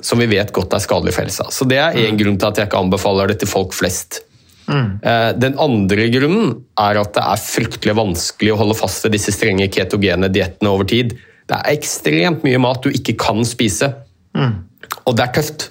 Som 0.00 0.22
vi 0.22 0.30
vet 0.30 0.52
godt 0.56 0.76
er 0.76 0.84
skadelig 0.84 1.16
for 1.16 1.26
helsa. 1.26 1.48
Så 1.52 1.66
Det 1.68 1.80
er 1.80 1.98
én 2.06 2.16
grunn 2.20 2.38
til 2.40 2.48
at 2.48 2.60
jeg 2.60 2.70
ikke 2.70 2.84
anbefaler 2.86 3.32
det 3.32 3.40
til 3.42 3.50
folk 3.50 3.74
flest. 3.76 4.22
Mm. 4.70 5.00
Den 5.42 5.56
andre 5.60 6.06
grunnen 6.14 6.52
er 6.78 7.00
at 7.00 7.10
det 7.16 7.24
er 7.26 7.42
fryktelig 7.42 7.96
vanskelig 7.98 8.52
å 8.54 8.58
holde 8.60 8.76
fast 8.78 9.04
ved 9.04 9.16
disse 9.16 9.34
strenge 9.34 9.66
ketogene 9.72 10.30
diettene 10.32 10.72
over 10.72 10.88
tid. 10.88 11.16
Det 11.50 11.58
er 11.58 11.74
ekstremt 11.74 12.44
mye 12.46 12.60
mat 12.62 12.84
du 12.84 12.92
ikke 12.94 13.16
kan 13.18 13.42
spise, 13.48 13.88
og 15.02 15.16
det 15.18 15.24
er 15.24 15.32
tøft. 15.34 15.70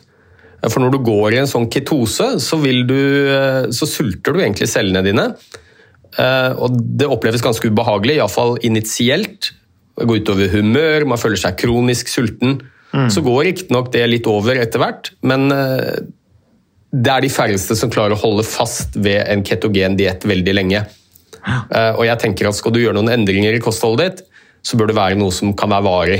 For 0.68 0.84
når 0.84 0.92
du 0.92 0.98
går 1.08 1.38
i 1.38 1.39
en 1.39 1.48
sånn 1.48 1.70
ketose, 1.72 2.34
så, 2.44 2.58
du, 2.60 2.98
eh, 3.32 3.70
så 3.72 3.88
sulter 3.88 4.36
du 4.36 4.42
egentlig 4.42 4.68
cellene 4.68 5.02
dine. 5.06 5.30
Eh, 6.20 6.52
Og 6.60 6.76
det 7.00 7.08
oppleves 7.08 7.42
ganske 7.46 7.72
ubehagelig, 7.72 8.18
iallfall 8.20 8.58
initielt. 8.68 9.54
Det 9.96 10.08
går 10.08 10.20
utover 10.20 10.52
humør, 10.52 11.06
man 11.08 11.18
føler 11.22 11.39
seg 11.39 11.56
kronisk 11.62 12.12
sulten. 12.12 12.60
Så 13.13 13.22
går 13.24 13.44
riktignok 13.46 13.92
det 13.94 14.04
litt 14.10 14.28
over 14.28 14.58
etter 14.60 14.82
hvert, 14.82 15.12
men 15.24 15.48
eh, 15.54 16.04
det 16.92 17.12
er 17.13 17.22
de 17.22 17.30
færreste 17.30 17.78
som 17.78 17.92
klarer 17.94 18.18
å 18.18 18.20
holde 18.20 18.44
fast 18.44 18.98
ved 18.98 19.22
en 19.30 19.44
ketogen 19.46 19.96
diett 19.96 20.26
veldig 20.28 20.56
lenge. 20.58 20.84
Og 21.70 22.04
jeg 22.04 22.20
tenker 22.20 22.50
at 22.50 22.58
skal 22.58 22.74
du 22.76 22.82
gjøre 22.82 22.98
noen 22.98 23.13
endringer 23.13 23.56
i 23.56 23.62
kostholdet 23.63 24.18
ditt, 24.18 24.26
så 24.65 24.78
bør 24.80 24.91
det 24.91 24.98
være 24.98 25.17
noe 25.19 25.34
som 25.34 25.54
kan 25.58 25.72
være 25.72 25.86
varig. 25.86 26.19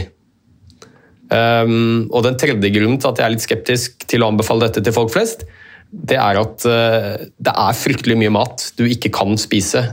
Um, 1.30 2.10
og 2.10 2.24
Den 2.26 2.38
tredje 2.42 2.72
grunnen 2.74 2.98
til 2.98 3.12
at 3.12 3.20
jeg 3.22 3.28
er 3.28 3.34
litt 3.36 3.46
skeptisk 3.46 4.06
til 4.10 4.24
å 4.24 4.32
anbefale 4.32 4.66
dette 4.66 4.82
til 4.86 4.96
folk 4.96 5.12
flest, 5.14 5.46
det 5.90 6.18
er 6.22 6.40
at 6.42 6.66
uh, 6.66 7.26
det 7.38 7.54
er 7.54 7.78
fryktelig 7.78 8.18
mye 8.18 8.34
mat 8.34 8.70
du 8.80 8.86
ikke 8.90 9.12
kan 9.14 9.38
spise. 9.42 9.84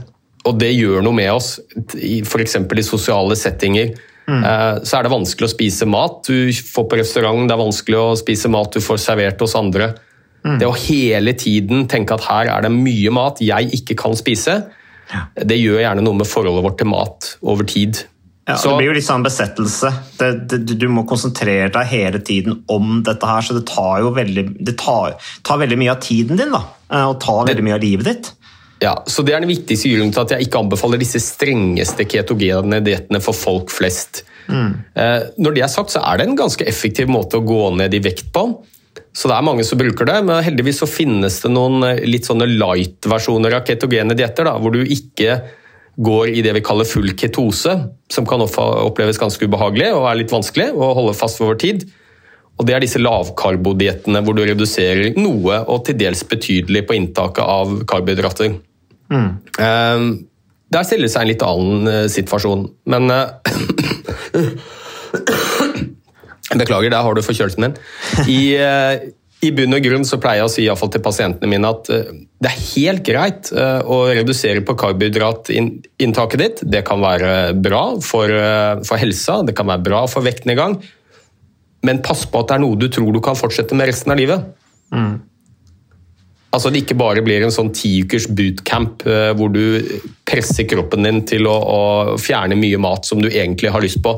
Og 0.47 0.57
det 0.57 0.71
gjør 0.73 1.03
noe 1.05 1.17
med 1.17 1.29
oss, 1.33 1.57
f.eks. 1.75 2.57
i 2.57 2.85
sosiale 2.85 3.37
settinger. 3.37 3.93
Uh, 4.27 4.83
så 4.83 4.97
er 4.97 5.05
det 5.05 5.13
vanskelig 5.13 5.47
å 5.47 5.53
spise 5.53 5.87
mat 5.87 6.19
du 6.27 6.49
får 6.51 6.89
på 6.89 6.99
restaurant, 6.99 7.45
det 7.47 7.55
er 7.55 7.61
vanskelig 7.61 8.01
å 8.01 8.17
spise 8.19 8.51
mat 8.51 8.73
du 8.73 8.83
får 8.83 8.99
servert 9.05 9.43
hos 9.43 9.55
andre. 9.59 9.93
Det 10.47 10.63
å 10.63 10.75
hele 10.79 11.33
tiden 11.35 11.87
tenke 11.91 12.15
at 12.15 12.23
her 12.29 12.49
er 12.53 12.63
det 12.63 12.71
mye 12.71 13.11
mat 13.11 13.41
jeg 13.43 13.67
ikke 13.75 13.97
kan 13.99 14.13
spise, 14.15 14.61
det 15.35 15.57
gjør 15.59 15.81
gjerne 15.81 16.03
noe 16.05 16.19
med 16.21 16.29
forholdet 16.29 16.63
vårt 16.65 16.77
til 16.79 16.89
mat 16.91 17.33
over 17.43 17.67
tid. 17.67 17.99
Ja, 18.47 18.55
Så- 18.55 18.69
det 18.71 18.77
blir 18.79 18.87
jo 18.87 18.93
litt 18.95 19.03
sånn 19.07 19.25
besettelse. 19.25 19.89
Det, 20.17 20.47
det, 20.47 20.77
du 20.79 20.87
må 20.87 21.03
konsentrere 21.07 21.67
deg 21.73 21.85
hele 21.91 22.19
tiden 22.23 22.61
om 22.71 23.01
dette 23.03 23.27
her, 23.27 23.41
så 23.43 23.53
det 23.57 23.65
tar 23.67 23.99
jo 24.05 24.13
veldig, 24.15 24.63
det 24.63 24.77
tar, 24.79 25.17
tar 25.43 25.57
veldig 25.59 25.77
mye 25.81 25.91
av 25.91 25.99
tiden 26.01 26.37
din, 26.39 26.51
da. 26.55 26.63
eh, 26.89 27.03
Og 27.09 27.19
tar 27.19 27.45
veldig 27.49 27.63
mye 27.67 27.75
av 27.75 27.81
livet 27.83 28.05
ditt. 28.05 28.31
Ja, 28.79 28.93
så 29.09 29.25
Det 29.25 29.33
er 29.33 29.39
den 29.41 29.49
viktigste 29.49 29.89
grunnen 29.89 30.13
til 30.13 30.21
at 30.21 30.29
jeg 30.29 30.47
ikke 30.47 30.59
anbefaler 30.61 30.99
disse 31.01 31.19
strengeste 31.19 32.05
ketogene 32.07 32.79
diettene 32.85 33.19
for 33.21 33.33
folk 33.33 33.69
flest. 33.73 34.23
Mm. 34.47 34.75
Når 34.95 35.53
det 35.55 35.63
er 35.63 35.67
sagt, 35.67 35.89
så 35.91 35.99
er 36.05 36.17
det 36.21 36.27
en 36.27 36.37
ganske 36.37 36.63
effektiv 36.63 37.09
måte 37.09 37.39
å 37.41 37.43
gå 37.45 37.75
ned 37.75 37.93
i 37.93 37.99
vekt 37.99 38.31
på. 38.31 38.63
Så 39.17 39.27
det 39.27 39.35
er 39.35 39.41
mange 39.43 39.65
som 39.65 39.79
bruker 39.79 40.05
det, 40.05 40.23
men 40.23 40.43
heldigvis 40.45 40.79
så 40.83 40.87
finnes 40.87 41.41
det 41.41 41.49
noen 41.51 41.83
eh, 41.83 42.03
litt 42.05 42.27
sånne 42.29 42.45
light-versjoner 42.47 43.55
av 43.57 43.65
ketogene 43.65 44.15
dietter, 44.15 44.45
hvor 44.45 44.71
du 44.71 44.83
ikke 44.85 45.39
går 45.97 46.29
i 46.29 46.41
det 46.45 46.53
vi 46.53 46.61
kaller 46.65 46.85
full 46.85 47.09
ketose, 47.17 47.73
som 48.13 48.25
kan 48.29 48.43
oppleves 48.43 49.17
ganske 49.21 49.45
ubehagelig 49.49 49.89
og 49.95 50.05
er 50.09 50.19
litt 50.19 50.33
vanskelig 50.33 50.69
å 50.75 50.93
holde 50.97 51.17
fast 51.17 51.39
for 51.39 51.49
over 51.49 51.57
tid. 51.61 51.87
Og 52.57 52.65
Det 52.65 52.73
er 52.73 52.81
disse 52.81 53.01
lavkarbodiettene 53.01 54.21
hvor 54.25 54.33
du 54.37 54.43
reduserer 54.45 55.13
noe 55.17 55.55
og 55.65 55.85
til 55.85 55.95
dels 55.99 56.23
betydelig 56.25 56.87
på 56.87 56.95
inntaket 56.97 57.43
av 57.43 57.83
karbohydrater. 57.89 58.57
Eh, 59.13 59.99
Der 60.67 60.83
stiller 60.83 61.07
seg 61.07 61.21
en 61.23 61.31
litt 61.31 61.43
annen 61.45 61.87
eh, 61.87 62.09
situasjon, 62.11 62.67
men 62.91 63.07
uh, 63.07 63.31
Beklager, 66.57 66.89
der 66.91 67.03
har 67.03 67.13
du 67.15 67.21
forkjølelsen 67.23 67.63
din. 67.65 67.75
I, 68.27 68.55
eh, 68.55 68.99
I 69.47 69.53
bunn 69.55 69.75
og 69.75 69.83
grunn 69.85 70.05
så 70.07 70.19
pleier 70.21 70.41
jeg 70.41 70.49
å 70.49 70.51
si 70.51 70.65
i 70.65 70.75
fall 70.77 70.91
til 70.91 71.03
pasientene 71.03 71.49
mine 71.49 71.69
at 71.69 71.89
eh, 71.93 72.09
det 72.43 72.49
er 72.49 72.65
helt 72.73 73.03
greit 73.05 73.51
eh, 73.53 73.79
å 73.81 73.99
redusere 74.11 74.63
på 74.65 74.75
karbohydratinntaket 74.79 76.41
ditt. 76.41 76.63
Det 76.67 76.83
kan 76.87 77.01
være 77.03 77.31
bra 77.55 77.83
for, 78.03 78.31
eh, 78.31 78.83
for 78.87 79.01
helsa, 79.01 79.39
det 79.47 79.55
kan 79.57 79.69
være 79.69 79.85
bra 79.87 80.03
for 80.11 80.25
vektnedgang. 80.25 80.79
Men 81.87 82.03
pass 82.05 82.25
på 82.27 82.41
at 82.41 82.51
det 82.51 82.57
er 82.57 82.63
noe 82.65 82.79
du 82.79 82.87
tror 82.91 83.13
du 83.13 83.21
kan 83.23 83.37
fortsette 83.37 83.77
med 83.77 83.89
resten 83.91 84.13
av 84.13 84.19
livet. 84.19 84.53
Altså 86.57 86.71
Det 86.73 86.81
ikke 86.81 86.97
bare 86.97 87.21
blir 87.21 87.43
en 87.43 87.53
sånn 87.53 87.69
tiukers 87.75 88.25
bootcamp 88.33 89.03
hvor 89.37 89.51
du 89.53 89.83
presser 90.25 90.65
kroppen 90.65 91.05
din 91.05 91.19
til 91.27 91.45
å, 91.45 91.53
å 91.53 91.81
fjerne 92.17 92.57
mye 92.57 92.79
mat 92.81 93.05
som 93.05 93.21
du 93.21 93.27
egentlig 93.27 93.69
har 93.75 93.83
lyst 93.83 94.01
på. 94.01 94.15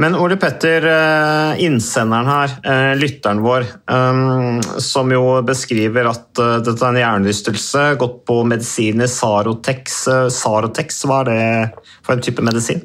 Men 0.00 0.16
Ole 0.16 0.36
Petter, 0.40 0.84
eh, 0.88 1.64
innsenderen 1.64 2.26
her, 2.26 2.54
eh, 2.64 2.92
lytteren 2.98 3.42
vår, 3.44 3.66
eh, 3.90 4.78
som 4.80 5.12
jo 5.12 5.42
beskriver 5.46 6.08
at 6.10 6.40
eh, 6.40 6.56
dette 6.64 6.82
er 6.82 6.94
en 6.94 7.02
hjernerystelse, 7.02 7.84
gått 8.00 8.22
på 8.26 8.40
medisiner 8.48 9.10
Sarotex. 9.10 10.00
Eh, 10.08 10.28
Sarotex, 10.32 11.04
hva 11.06 11.20
er 11.22 11.30
det 11.30 11.84
for 12.02 12.16
en 12.16 12.24
type 12.24 12.42
medisin? 12.42 12.82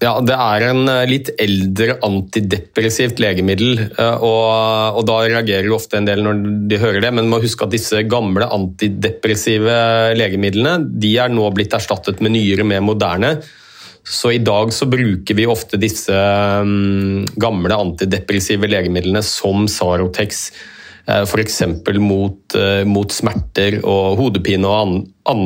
Ja, 0.00 0.14
Det 0.24 0.32
er 0.32 0.62
en 0.64 0.86
litt 1.10 1.28
eldre 1.36 1.98
antidepressivt 2.06 3.18
legemiddel, 3.20 3.82
og, 4.00 4.96
og 4.96 5.02
da 5.04 5.18
reagerer 5.26 5.68
jo 5.68 5.74
ofte 5.76 5.98
en 5.98 6.08
del 6.08 6.22
når 6.24 6.40
de 6.70 6.78
hører 6.80 7.04
det, 7.04 7.10
men 7.12 7.28
må 7.28 7.36
huske 7.42 7.66
at 7.66 7.74
disse 7.74 8.00
gamle 8.08 8.48
antidepressive 8.48 9.76
legemidlene 10.16 10.78
de 11.04 11.12
er 11.20 11.28
nå 11.28 11.44
blitt 11.52 11.76
erstattet 11.76 12.24
med 12.24 12.32
nyere, 12.32 12.64
mer 12.64 12.80
moderne. 12.80 13.34
Så 14.10 14.32
i 14.32 14.38
dag 14.42 14.72
så 14.74 14.86
bruker 14.90 15.34
vi 15.38 15.46
ofte 15.46 15.78
disse 15.78 16.14
mm, 16.66 17.30
gamle 17.38 17.76
antidepressive 17.78 18.66
legemidlene 18.66 19.22
som 19.22 19.68
Sarotex, 19.70 20.48
eh, 21.06 21.22
f.eks. 21.22 21.60
Mot, 22.02 22.56
eh, 22.58 22.82
mot 22.90 23.14
smerter 23.14 23.78
og 23.84 24.18
hodepine 24.18 24.66
og 24.66 24.78
an, 24.80 24.96
an, 25.30 25.44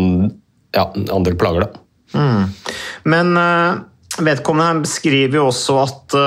ja, 0.73 0.87
andre 1.13 1.37
plager. 1.37 1.69
da. 1.69 1.83
Men 3.05 3.37
eh, 3.37 3.85
vedkommende 4.25 4.87
beskriver 4.87 5.43
jo 5.43 5.47
også 5.51 5.79
at 5.83 6.19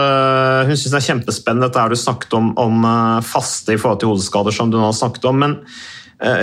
hun 0.67 0.75
syns 0.75 0.91
det 0.91 0.97
er 0.99 1.05
kjempespennende 1.05 1.69
dette 1.69 1.81
her 1.81 1.93
du 1.93 1.97
snakket 1.97 2.33
om, 2.37 2.51
om 2.59 2.83
faste 3.25 3.73
i 3.73 3.79
forhold 3.79 4.01
til 4.03 4.11
hodeskader, 4.11 4.53
som 4.53 4.69
du 4.69 4.75
nå 4.77 4.89
har 4.89 4.97
snakket 4.97 5.25
om. 5.31 5.39
men 5.45 5.61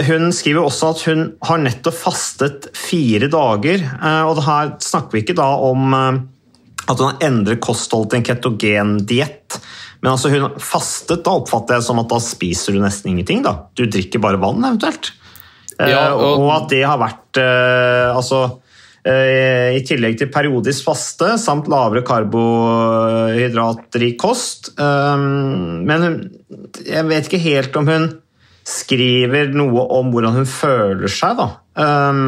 hun 0.06 0.28
skriver 0.32 0.62
også 0.68 0.90
at 0.94 1.00
hun 1.08 1.22
har 1.42 1.58
nettopp 1.58 1.96
fastet 1.98 2.68
fire 2.78 3.26
dager. 3.32 3.82
eh, 3.82 4.22
og 4.28 4.36
det 4.38 4.44
her 4.46 4.68
snakker 4.78 5.12
vi 5.16 5.22
ikke 5.24 5.34
da 5.40 5.48
om 5.66 5.94
eh, 5.98 6.20
at 6.84 6.98
hun 7.00 7.08
har 7.10 7.18
endret 7.26 7.60
kosthold 7.64 8.06
til 8.12 8.18
en 8.20 8.26
ketogendiett. 8.28 9.56
Men 10.02 10.12
altså 10.12 10.28
hun 10.30 10.50
fastet, 10.60 11.24
da 11.24 11.30
oppfatter 11.40 11.74
jeg 11.78 11.82
som 11.86 11.98
at 11.98 12.08
da 12.12 12.18
spiser 12.20 12.72
du 12.76 12.80
nesten 12.84 13.10
ingenting. 13.14 13.42
da. 13.42 13.56
Du 13.74 13.82
drikker 13.86 14.20
bare 14.22 14.38
vann, 14.42 14.62
eventuelt. 14.62 15.10
Eh, 15.80 15.88
Ja, 15.90 16.12
og- 16.14 16.38
og 16.44 16.50
at 16.62 16.68
det 16.70 16.84
har 16.86 16.98
vært 16.98 17.36
eh, 17.40 18.14
altså 18.14 18.60
eh, 19.04 19.74
I 19.76 19.80
tillegg 19.84 20.18
til 20.18 20.28
periodisk 20.30 20.84
faste 20.86 21.34
samt 21.40 21.66
lavere 21.68 22.02
karbohydratrik 22.06 24.16
kost. 24.20 24.70
Eh, 24.78 25.16
men 25.18 26.30
jeg 26.86 27.04
vet 27.10 27.26
ikke 27.28 27.42
helt 27.42 27.76
om 27.80 27.86
hun 27.88 28.06
skriver 28.64 29.52
noe 29.52 29.86
om 29.92 30.12
hvordan 30.12 30.38
hun 30.40 30.48
føler 30.48 31.10
seg, 31.12 31.40
da. 31.40 31.48
Eh, 31.78 32.20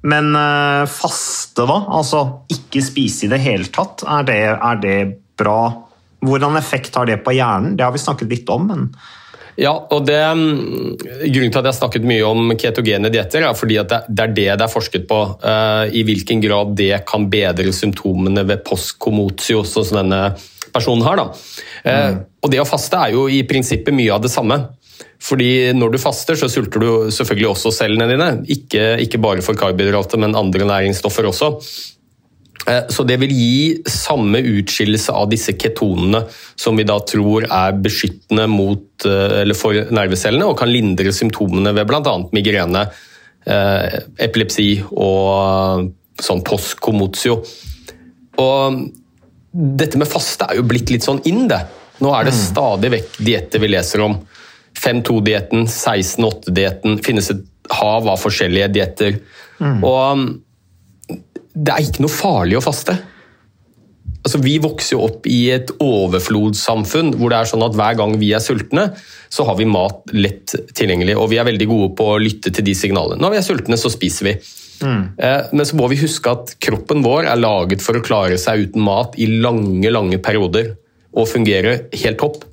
men 0.00 0.34
eh, 0.38 0.88
faste, 0.88 1.66
da? 1.68 1.78
Altså 1.98 2.24
ikke 2.52 2.82
spise 2.84 3.26
i 3.26 3.32
det 3.32 3.42
hele 3.44 3.70
tatt. 3.72 4.04
Er 4.08 4.28
det, 4.28 4.42
er 4.56 4.82
det 4.82 4.98
bra? 5.40 5.62
Hvordan 6.24 6.58
effekt 6.60 6.96
har 6.96 7.08
det 7.08 7.22
på 7.24 7.34
hjernen? 7.36 7.74
Det 7.76 7.84
har 7.84 7.92
vi 7.96 8.02
snakket 8.02 8.30
litt 8.32 8.52
om, 8.52 8.68
men 8.70 8.92
Ja, 9.60 9.72
og 9.92 10.06
det, 10.06 10.16
mm, 10.16 10.94
Grunnen 11.26 11.50
til 11.52 11.58
at 11.58 11.66
jeg 11.66 11.66
har 11.66 11.76
snakket 11.76 12.06
mye 12.08 12.24
om 12.24 12.52
ketogene 12.56 13.10
dietter, 13.12 13.44
er 13.44 13.56
fordi 13.58 13.76
at 13.80 13.90
det, 14.08 14.24
er 14.24 14.32
det 14.32 14.46
det 14.60 14.64
er 14.64 14.72
forsket 14.72 15.04
på. 15.10 15.18
Uh, 15.42 15.84
I 15.92 16.04
hvilken 16.06 16.40
grad 16.40 16.72
det 16.78 17.02
kan 17.08 17.26
bedre 17.32 17.72
symptomene 17.76 18.46
ved 18.48 18.62
postkomotio, 18.64 19.64
sånn 19.68 19.88
som 19.90 20.00
denne 20.00 20.22
personen 20.72 21.04
har. 21.04 21.20
Da. 21.20 21.26
Eh, 21.84 22.12
Og 22.40 22.52
det 22.52 22.60
å 22.62 22.68
faste 22.68 22.96
er 22.96 23.16
jo 23.16 23.26
i 23.28 23.42
prinsippet 23.44 23.92
mye 23.92 24.14
av 24.14 24.22
det 24.24 24.30
samme. 24.32 24.56
Fordi 25.20 25.72
når 25.76 25.92
du 25.92 26.00
faster, 26.00 26.38
så 26.38 26.48
sulter 26.48 26.80
du 26.80 26.90
selvfølgelig 27.12 27.50
også 27.50 27.72
cellene 27.76 28.08
dine. 28.08 28.28
Ikke, 28.48 28.94
ikke 29.04 29.20
bare 29.20 29.44
for 29.44 29.58
karbohydrater, 29.58 30.20
men 30.22 30.38
andre 30.38 30.64
næringsstoffer 30.68 31.28
også. 31.28 31.52
Eh, 32.66 32.88
Så 32.88 33.04
det 33.04 33.18
vil 33.20 33.32
gi 33.32 33.82
samme 33.88 34.40
utskillelse 34.40 35.12
av 35.12 35.28
disse 35.30 35.54
ketonene 35.60 36.24
som 36.56 36.76
vi 36.76 36.86
da 36.88 36.98
tror 37.04 37.46
er 37.46 37.76
beskyttende 37.84 38.48
mot, 38.48 38.84
eh, 39.04 39.40
eller 39.42 39.56
for 39.56 39.72
nervecellene 39.72 40.48
og 40.48 40.58
kan 40.60 40.72
lindre 40.72 41.12
symptomene 41.12 41.74
ved 41.76 41.88
bl.a. 41.88 42.16
migrene, 42.32 42.86
eh, 43.46 44.00
epilepsi 44.18 44.70
og 44.92 45.90
sånn 46.20 46.44
postkomotio. 46.44 47.42
Og 48.40 48.80
dette 49.52 49.98
med 49.98 50.08
faste 50.08 50.46
er 50.48 50.60
jo 50.60 50.68
blitt 50.68 50.90
litt 50.92 51.04
sånn 51.04 51.20
inn, 51.28 51.46
det. 51.48 51.60
Nå 52.00 52.12
er 52.16 52.24
det 52.28 52.32
stadig 52.36 52.90
vekk 52.92 53.16
dietter 53.20 53.60
vi 53.60 53.68
leser 53.68 54.00
om. 54.04 54.14
5-2-dietten, 54.78 55.66
16-8-dietten, 55.66 57.00
finnes 57.04 57.30
et 57.32 57.46
hav 57.70 58.08
av 58.10 58.20
forskjellige 58.20 58.70
dietter. 58.74 59.20
Og 59.60 60.00
um, 60.12 60.28
det 61.54 61.72
er 61.72 61.86
ikke 61.86 62.04
noe 62.04 62.12
farlig 62.12 62.58
å 62.58 62.64
faste. 62.64 62.96
Altså, 64.20 64.36
vi 64.44 64.58
vokser 64.60 64.96
jo 64.96 65.04
opp 65.06 65.26
i 65.30 65.38
et 65.54 65.70
overflodssamfunn 65.80 67.14
hvor 67.16 67.32
det 67.32 67.38
er 67.38 67.48
sånn 67.48 67.64
at 67.64 67.76
hver 67.78 67.96
gang 67.96 68.18
vi 68.20 68.34
er 68.36 68.42
sultne, 68.44 68.90
så 69.32 69.46
har 69.48 69.56
vi 69.56 69.68
mat 69.68 70.12
lett 70.12 70.52
tilgjengelig, 70.76 71.16
og 71.16 71.30
vi 71.32 71.38
er 71.40 71.48
veldig 71.48 71.68
gode 71.70 71.92
på 71.96 72.08
å 72.12 72.18
lytte 72.20 72.52
til 72.52 72.66
de 72.66 72.74
signalene. 72.76 73.20
Når 73.22 73.32
vi 73.32 73.40
er 73.40 73.46
sultne, 73.46 73.80
så 73.80 73.92
spiser 73.92 74.28
vi. 74.28 74.34
Mm. 74.80 75.02
Men 75.52 75.66
så 75.68 75.76
må 75.76 75.88
vi 75.92 76.00
huske 76.00 76.32
at 76.32 76.54
kroppen 76.62 77.04
vår 77.04 77.28
er 77.28 77.40
laget 77.40 77.84
for 77.84 77.96
å 77.96 78.04
klare 78.04 78.36
seg 78.40 78.68
uten 78.68 78.84
mat 78.84 79.16
i 79.20 79.28
lange, 79.40 79.88
lange 79.92 80.20
perioder 80.22 80.74
og 81.10 81.28
fungere 81.28 81.82
helt 82.02 82.20
topp. 82.20 82.44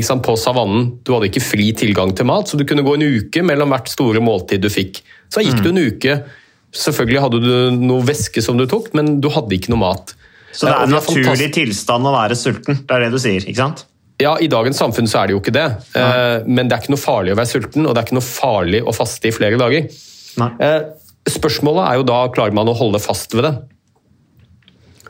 Sant? 0.00 0.22
På 0.24 0.36
savannen, 0.40 0.86
du 1.04 1.12
hadde 1.12 1.28
ikke 1.28 1.42
fri 1.44 1.66
tilgang 1.76 2.14
til 2.16 2.24
mat, 2.24 2.48
så 2.48 2.56
du 2.56 2.64
kunne 2.64 2.84
gå 2.86 2.94
en 2.96 3.04
uke 3.04 3.42
mellom 3.44 3.68
hvert 3.74 3.90
store 3.92 4.22
måltid 4.24 4.62
du 4.64 4.70
fikk. 4.72 5.02
Så 5.28 5.44
gikk 5.44 5.60
du 5.60 5.68
en 5.68 5.82
uke. 5.84 6.14
Selvfølgelig 6.72 7.20
hadde 7.20 7.40
du 7.44 7.52
noe 7.82 8.00
væske 8.08 8.40
som 8.44 8.56
du 8.56 8.64
tok, 8.70 8.94
men 8.96 9.18
du 9.20 9.28
hadde 9.34 9.52
ikke 9.58 9.72
noe 9.74 9.82
mat. 9.84 10.14
Så 10.52 10.66
det 10.66 10.72
Eh, 10.72 10.78
er 10.78 10.84
en 10.84 10.96
naturlig 10.96 11.50
tilstand 11.52 12.08
å 12.08 12.12
være 12.14 12.36
sulten. 12.36 12.80
Det 12.86 12.96
er 12.96 13.04
det 13.04 13.10
du 13.12 13.18
sier, 13.20 13.44
ikke 13.44 13.60
sant? 13.60 13.84
Ja, 14.20 14.36
I 14.40 14.46
dagens 14.48 14.78
samfunn 14.80 15.08
så 15.08 15.20
er 15.22 15.26
det 15.28 15.36
jo 15.36 15.40
ikke 15.42 15.52
det. 15.56 15.68
Nei. 15.96 16.42
Men 16.46 16.68
det 16.68 16.76
er 16.76 16.82
ikke 16.84 16.94
noe 16.94 17.00
farlig 17.04 17.32
å 17.32 17.38
være 17.40 17.52
sulten, 17.52 17.86
og 17.86 17.94
det 17.94 18.00
er 18.02 18.06
ikke 18.08 18.16
noe 18.20 18.28
farlig 18.28 18.82
å 18.84 18.92
faste 18.96 19.28
i 19.28 19.32
flere 19.34 19.58
dager. 19.60 19.88
Nei. 20.40 20.50
Eh, 20.60 20.80
Spørsmålet 21.28 21.84
er 21.86 21.94
jo 22.00 22.02
da 22.08 22.16
klarer 22.34 22.52
man 22.56 22.66
å 22.66 22.74
holde 22.74 22.98
fast 22.98 23.34
ved 23.36 23.44
det. 23.46 23.52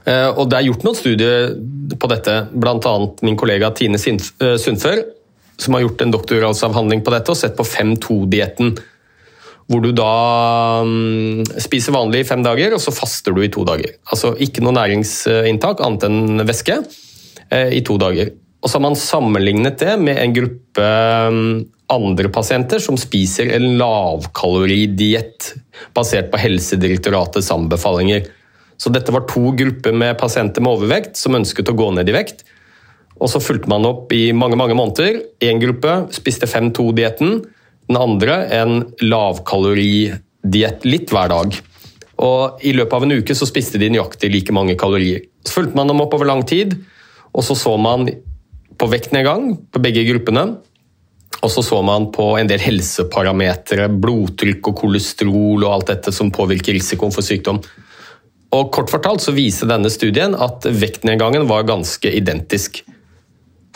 Eh, 0.06 0.28
Og 0.30 0.48
Det 0.50 0.58
er 0.58 0.68
gjort 0.68 0.86
noen 0.86 0.98
studier 0.98 1.52
på 1.98 2.10
dette, 2.10 2.36
bl.a. 2.52 2.94
min 3.22 3.38
kollega 3.38 3.70
Tine 3.76 4.00
eh, 4.00 4.56
Sundfør, 4.58 5.04
som 5.60 5.76
har 5.76 5.84
gjort 5.84 6.02
en 6.02 6.14
doktorgradsavhandling 6.14 7.04
på 7.04 7.12
dette 7.14 7.32
og 7.32 7.38
sett 7.38 7.56
på 7.58 7.66
5-2-dietten. 7.66 8.74
Hvor 9.70 9.82
du 9.84 9.92
da 9.94 10.82
mm, 10.84 11.44
spiser 11.62 11.94
vanlig 11.94 12.24
i 12.24 12.28
fem 12.28 12.42
dager, 12.44 12.74
og 12.74 12.82
så 12.82 12.94
faster 12.94 13.34
du 13.34 13.44
i 13.44 13.52
to 13.52 13.62
dager. 13.64 13.94
Altså 14.10 14.34
ikke 14.42 14.64
noe 14.64 14.74
næringsinntak 14.76 15.84
annet 15.86 16.08
enn 16.08 16.46
væske 16.48 16.80
eh, 17.52 17.70
i 17.78 17.84
to 17.86 17.96
dager. 18.00 18.34
Og 18.62 18.70
så 18.70 18.78
har 18.78 18.84
man 18.84 18.98
sammenlignet 18.98 19.78
det 19.82 19.94
med 20.02 20.18
en 20.18 20.34
gruppe 20.34 20.88
mm, 21.34 21.54
andre 21.92 22.30
pasienter 22.32 22.82
som 22.82 22.98
spiser 23.00 23.50
en 23.54 23.74
lavkaloridiett 23.78 25.52
basert 25.94 26.30
på 26.32 26.40
Helsedirektoratets 26.42 27.50
anbefalinger. 27.54 28.26
Så 28.82 28.90
dette 28.90 29.14
var 29.14 29.28
to 29.30 29.52
grupper 29.54 29.94
med 29.94 30.18
pasienter 30.18 30.64
med 30.64 30.74
overvekt 30.74 31.20
som 31.20 31.36
ønsket 31.38 31.70
å 31.70 31.76
gå 31.78 31.92
ned 31.94 32.08
i 32.10 32.16
vekt. 32.16 32.42
Og 33.22 33.30
så 33.30 33.38
fulgte 33.42 33.70
man 33.70 33.86
opp 33.86 34.10
i 34.16 34.32
mange 34.34 34.58
mange 34.58 34.74
måneder. 34.74 35.20
Én 35.44 35.62
gruppe 35.62 36.00
spiste 36.14 36.48
5-2-dietten. 36.50 37.44
Den 37.86 38.00
andre 38.00 38.40
en 38.58 38.80
lavkaloridiett 39.04 40.88
litt 40.88 41.14
hver 41.14 41.30
dag. 41.30 41.54
Og 42.22 42.64
I 42.66 42.74
løpet 42.74 42.96
av 42.96 43.06
en 43.06 43.14
uke 43.20 43.36
så 43.38 43.46
spiste 43.46 43.78
de 43.78 43.92
nøyaktig 43.92 44.32
like 44.32 44.54
mange 44.54 44.74
kalorier. 44.78 45.22
Så 45.46 45.60
fulgte 45.60 45.78
man 45.78 45.90
dem 45.90 46.02
opp 46.02 46.16
over 46.18 46.28
lang 46.28 46.42
tid, 46.46 46.74
og 47.32 47.46
så 47.46 47.54
så 47.58 47.76
man 47.80 48.08
på 48.78 48.88
vektnedgang 48.90 49.56
på 49.70 49.82
begge 49.82 50.04
gruppene. 50.10 50.46
Og 51.42 51.50
så 51.50 51.62
så 51.66 51.78
man 51.82 52.10
på 52.14 52.26
en 52.38 52.50
del 52.50 52.62
helseparametere, 52.62 53.88
blodtrykk 54.02 54.68
og 54.70 54.76
kolesterol 54.82 55.64
og 55.64 55.70
alt 55.72 55.94
dette 55.94 56.12
som 56.14 56.30
påvirker 56.34 56.76
risikoen 56.76 57.14
for 57.14 57.26
sykdom. 57.26 57.58
Og 58.52 58.68
Kort 58.74 58.90
fortalt 58.92 59.22
så 59.24 59.32
viser 59.32 59.66
denne 59.70 59.88
studien 59.92 60.34
at 60.36 60.66
vektnedgangen 60.66 61.46
var 61.48 61.62
ganske 61.68 62.10
identisk. 62.12 62.82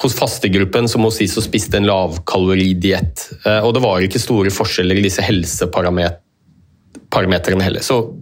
Hos 0.02 0.14
fastegruppen 0.18 0.88
som 0.92 1.02
hos 1.06 1.18
de 1.22 1.28
som 1.32 1.42
spiste 1.44 1.76
en 1.78 1.88
lavkaloridiett. 1.88 3.16
Eh, 3.46 3.60
Og 3.64 3.70
det 3.74 3.82
var 3.84 4.00
ikke 4.04 4.20
store 4.20 4.50
forskjeller 4.52 4.96
i 5.00 5.06
disse 5.06 5.22
helseparametrene 5.24 7.62
heller. 7.64 7.80
Så 7.80 8.14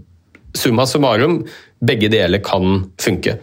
summa 0.54 0.86
summarum, 0.86 1.42
begge 1.82 2.08
deler 2.12 2.38
kan 2.38 2.92
funke. 3.02 3.38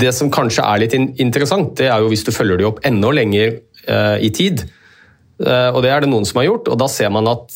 Det 0.00 0.08
som 0.16 0.30
kanskje 0.32 0.64
er 0.64 0.78
litt 0.80 0.94
interessant, 1.20 1.76
det 1.76 1.92
er 1.92 2.00
jo 2.00 2.08
hvis 2.08 2.24
du 2.24 2.32
følger 2.32 2.56
de 2.56 2.64
opp 2.64 2.80
enda 2.88 3.10
lenger 3.12 3.60
eh, 3.86 4.16
i 4.24 4.30
tid. 4.32 4.64
Eh, 5.44 5.68
og 5.68 5.84
det 5.84 5.92
er 5.92 6.00
det 6.00 6.08
noen 6.08 6.24
som 6.24 6.40
har 6.40 6.48
gjort, 6.48 6.64
og 6.72 6.78
da 6.80 6.88
ser 6.88 7.12
man 7.12 7.28
at 7.28 7.52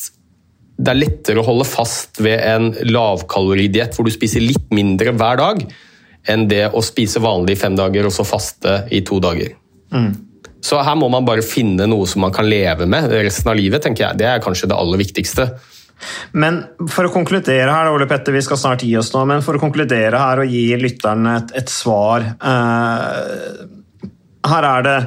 det 0.79 0.93
er 0.93 0.99
lettere 1.01 1.41
å 1.41 1.47
holde 1.47 1.67
fast 1.67 2.21
ved 2.23 2.39
en 2.39 2.71
lavkaloridiett 2.87 3.97
hvor 3.97 4.07
du 4.07 4.13
spiser 4.15 4.43
litt 4.43 4.69
mindre 4.71 5.11
hver 5.17 5.39
dag, 5.41 5.63
enn 6.29 6.47
det 6.47 6.69
å 6.71 6.83
spise 6.85 7.21
vanlig 7.23 7.57
i 7.57 7.59
fem 7.59 7.75
dager 7.75 8.07
og 8.07 8.15
så 8.15 8.25
faste 8.27 8.83
i 8.95 9.01
to 9.07 9.19
dager. 9.23 9.51
Så 10.63 10.79
her 10.83 10.95
må 10.99 11.07
man 11.11 11.27
bare 11.27 11.43
finne 11.45 11.87
noe 11.87 12.07
som 12.07 12.23
man 12.23 12.33
kan 12.35 12.47
leve 12.47 12.87
med 12.89 13.11
resten 13.11 13.51
av 13.51 13.59
livet, 13.59 13.83
tenker 13.83 14.05
jeg. 14.05 14.19
Det 14.19 14.27
er 14.27 14.43
kanskje 14.43 14.69
det 14.71 14.79
aller 14.79 14.99
viktigste. 14.99 15.47
Men 16.31 16.61
for 16.91 17.07
å 17.07 17.11
konkludere 17.11 17.71
her, 17.71 17.91
Ole 17.91 18.07
Petter, 18.07 18.35
vi 18.35 18.43
skal 18.43 18.59
snart 18.59 18.83
gi 18.87 18.93
oss 18.99 19.11
nå, 19.11 19.25
men 19.27 19.43
for 19.43 19.57
å 19.57 19.61
konkludere 19.61 20.19
her 20.19 20.43
og 20.43 20.51
gi 20.51 20.63
lytterne 20.79 21.35
et, 21.41 21.55
et 21.59 21.71
svar 21.71 22.23
eh, 22.23 23.65
Her 24.47 24.67
er 24.69 24.85
det 24.85 24.99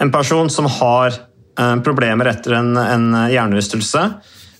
en 0.00 0.12
person 0.14 0.50
som 0.52 0.68
har 0.70 1.16
eh, 1.16 1.76
problemer 1.82 2.30
etter 2.30 2.60
en, 2.60 2.76
en 2.78 3.08
hjernerystelse. 3.30 4.04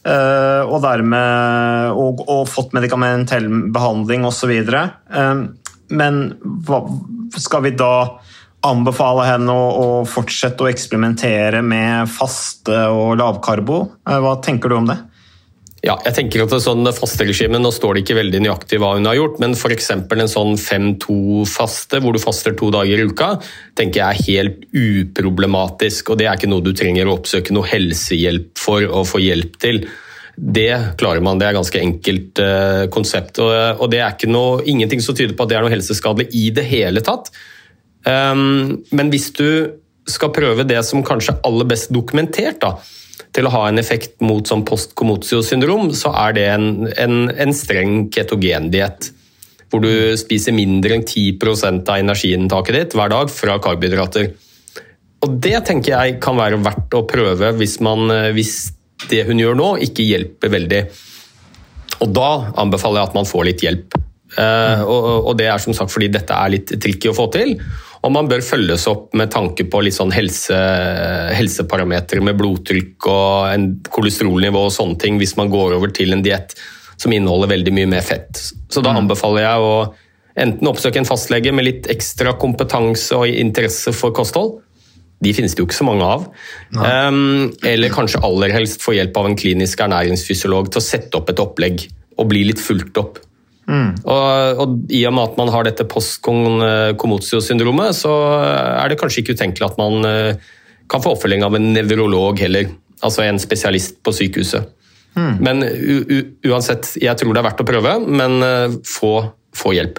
Eh, 0.07 0.63
og 0.65 0.81
dermed 0.85 1.97
og, 1.97 2.25
og 2.27 2.49
fått 2.51 2.75
medikamentell 2.77 3.49
behandling 3.75 4.27
osv. 4.29 4.53
Uh, 4.71 5.47
men 5.91 6.21
hva, 6.67 6.85
skal 7.37 7.67
vi 7.67 7.75
da 7.79 8.21
anbefale 8.67 9.25
henne 9.25 9.53
å, 9.53 9.69
å 9.71 9.89
fortsette 10.09 10.67
å 10.67 10.71
eksperimentere 10.71 11.63
med 11.65 12.11
faste 12.13 12.83
og 12.93 13.17
lavkarbo? 13.21 13.83
Eh, 14.09 14.21
hva 14.21 14.37
tenker 14.45 14.73
du 14.73 14.81
om 14.81 14.91
det? 14.91 14.99
Ja, 15.81 15.95
jeg 16.05 16.13
tenker 16.13 16.43
at 16.45 16.53
det 16.53 16.59
sånn 16.61 16.85
fasteregime, 16.93 17.57
Nå 17.61 17.71
står 17.73 17.97
det 17.97 18.03
ikke 18.05 18.19
veldig 18.19 18.43
nøyaktig 18.45 18.81
hva 18.83 18.93
hun 18.99 19.09
har 19.09 19.17
gjort, 19.17 19.39
men 19.41 19.55
f.eks. 19.57 19.89
en 19.97 20.29
sånn 20.29 20.59
5-2-faste, 20.61 22.03
hvor 22.05 22.13
du 22.13 22.21
faster 22.21 22.57
to 22.59 22.69
dager 22.75 23.01
i 23.01 23.07
uka, 23.09 23.31
tenker 23.81 24.03
jeg 24.03 24.11
er 24.11 24.27
helt 24.29 24.67
uproblematisk. 24.77 26.13
og 26.13 26.21
Det 26.21 26.29
er 26.29 26.37
ikke 26.37 26.53
noe 26.53 26.67
du 26.67 26.75
trenger 26.77 27.09
å 27.09 27.17
oppsøke 27.17 27.57
noe 27.57 27.69
helsehjelp 27.71 28.61
for 28.61 28.85
å 28.85 29.07
få 29.09 29.23
hjelp 29.25 29.57
til. 29.63 29.83
Det 30.37 30.69
klarer 31.01 31.25
man, 31.25 31.41
det 31.41 31.49
er 31.49 31.57
et 31.57 31.61
ganske 31.63 31.81
enkelt 31.81 32.45
uh, 32.45 32.85
konsept. 32.93 33.41
Og, 33.41 33.81
og 33.81 33.89
det 33.93 34.05
er 34.05 34.13
ikke 34.13 34.29
noe, 34.31 34.61
ingenting 34.69 35.01
som 35.05 35.17
tyder 35.17 35.33
på 35.37 35.49
at 35.49 35.53
det 35.53 35.59
er 35.59 35.65
noe 35.65 35.73
helseskadelig 35.73 36.29
i 36.37 36.51
det 36.61 36.69
hele 36.69 37.01
tatt. 37.05 37.33
Um, 38.05 38.85
men 38.93 39.13
hvis 39.13 39.33
du 39.37 39.49
skal 40.09 40.33
prøve 40.33 40.69
det 40.69 40.81
som 40.85 41.05
kanskje 41.05 41.39
er 41.39 41.45
aller 41.49 41.69
best 41.73 41.93
dokumentert, 41.93 42.61
da, 42.61 42.77
til 43.37 43.47
å 43.47 43.53
ha 43.55 43.63
en 43.69 43.79
effekt 43.79 44.19
mot 44.25 44.47
sånn 44.47 44.65
post-comotio-syndrom, 44.67 45.93
så 45.95 46.13
er 46.27 46.37
det 46.37 46.47
en, 46.51 46.69
en, 46.99 47.17
en 47.31 47.55
streng 47.55 48.09
ketogendiett. 48.15 49.13
Hvor 49.71 49.85
du 49.85 50.17
spiser 50.19 50.57
mindre 50.57 50.97
enn 50.97 51.07
10% 51.07 51.87
av 51.87 52.03
energiinntaket 52.03 52.79
ditt 52.79 52.97
hver 52.99 53.13
dag 53.13 53.31
fra 53.31 53.61
karbohydrater. 53.63 54.33
Og 55.21 55.37
det 55.45 55.61
tenker 55.69 55.95
jeg 55.95 56.19
kan 56.25 56.39
være 56.41 56.59
verdt 56.65 56.97
å 56.97 57.05
prøve 57.07 57.53
hvis, 57.61 57.79
man, 57.85 58.11
hvis 58.35 58.73
det 59.13 59.23
hun 59.29 59.39
gjør 59.39 59.59
nå, 59.59 59.71
ikke 59.87 60.07
hjelper 60.09 60.53
veldig. 60.57 60.83
Og 62.01 62.13
da 62.17 62.31
anbefaler 62.59 63.03
jeg 63.03 63.11
at 63.11 63.19
man 63.19 63.29
får 63.29 63.47
litt 63.47 63.65
hjelp. 63.65 63.99
Eh, 64.39 64.83
og, 64.83 65.07
og 65.31 65.33
det 65.39 65.49
er 65.51 65.63
som 65.63 65.75
sagt 65.77 65.91
fordi 65.93 66.11
dette 66.15 66.35
er 66.35 66.53
litt 66.55 66.75
tricky 66.83 67.11
å 67.11 67.17
få 67.17 67.29
til. 67.35 67.57
Og 68.01 68.13
man 68.15 68.29
bør 68.31 68.41
følges 68.45 68.87
opp 68.89 69.13
med 69.19 69.29
tanke 69.33 69.67
på 69.69 69.83
litt 69.85 69.97
sånn 69.97 70.13
helse, 70.15 70.57
helseparametere 71.37 72.25
med 72.25 72.39
blodtrykk 72.39 73.09
og 73.13 73.51
en 73.53 73.67
kolesterolnivå 73.93 74.63
og 74.69 74.73
sånne 74.73 74.97
ting 75.03 75.19
hvis 75.21 75.37
man 75.37 75.53
går 75.53 75.77
over 75.77 75.93
til 75.93 76.17
en 76.17 76.25
diett 76.25 76.55
som 77.01 77.13
inneholder 77.13 77.53
veldig 77.53 77.75
mye 77.77 77.91
mer 77.93 78.05
fett. 78.05 78.41
Så 78.73 78.81
da 78.85 78.95
anbefaler 78.97 79.45
jeg 79.45 79.69
å 79.69 79.75
enten 80.41 80.71
oppsøke 80.71 81.01
en 81.01 81.09
fastlege 81.09 81.53
med 81.53 81.67
litt 81.67 81.93
ekstra 81.93 82.35
kompetanse 82.41 83.17
og 83.17 83.29
interesse 83.29 83.93
for 83.97 84.17
kosthold, 84.17 84.61
De 85.21 85.35
finnes 85.37 85.53
det 85.53 85.61
jo 85.61 85.67
ikke 85.67 85.77
så 85.77 85.85
mange 85.85 86.07
av. 86.09 86.23
Um, 86.73 87.51
eller 87.69 87.93
kanskje 87.93 88.23
aller 88.25 88.55
helst 88.55 88.81
få 88.81 88.95
hjelp 88.97 89.19
av 89.21 89.27
en 89.29 89.37
klinisk 89.37 89.83
ernæringsfysiolog 89.85 90.71
til 90.73 90.81
å 90.81 90.85
sette 90.87 91.19
opp 91.19 91.29
et 91.29 91.43
opplegg 91.43 91.85
og 92.17 92.31
bli 92.31 92.47
litt 92.49 92.63
fulgt 92.63 92.97
opp. 92.97 93.21
Og, 93.71 94.59
og 94.65 94.69
I 94.91 95.07
og 95.09 95.15
med 95.15 95.25
at 95.29 95.37
man 95.39 95.53
har 95.55 95.63
dette 95.67 95.85
post-Komotio-syndromet, 95.91 97.91
så 97.97 98.13
er 98.43 98.87
det 98.91 98.99
kanskje 99.01 99.21
ikke 99.23 99.35
utenkelig 99.39 99.67
at 99.69 99.81
man 99.81 99.95
eh, 100.09 100.33
kan 100.91 101.03
få 101.05 101.09
oppfølging 101.15 101.43
av 101.47 101.53
en 101.59 101.69
nevrolog 101.77 102.35
heller. 102.43 102.65
Altså 103.01 103.21
en 103.25 103.41
spesialist 103.41 103.95
på 104.05 104.11
sykehuset. 104.13 104.63
Men 105.15 105.63
u 105.65 106.05
u 106.07 106.23
uansett, 106.53 106.97
jeg 107.03 107.17
tror 107.19 107.35
det 107.35 107.41
er 107.41 107.49
verdt 107.49 107.61
å 107.65 107.67
prøve, 107.67 107.99
men 108.07 108.43
eh, 108.47 108.71
få, 108.87 109.27
få 109.57 109.73
hjelp. 109.75 109.99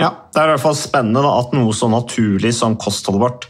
Ja, 0.00 0.10
Det 0.32 0.42
er 0.42 0.50
i 0.50 0.52
hvert 0.56 0.66
fall 0.66 0.76
spennende 0.76 1.22
da, 1.24 1.38
at 1.40 1.54
noe 1.56 1.72
så 1.72 1.88
naturlig 1.88 2.52
som 2.54 2.76
kostholdet 2.76 3.22
vårt 3.22 3.46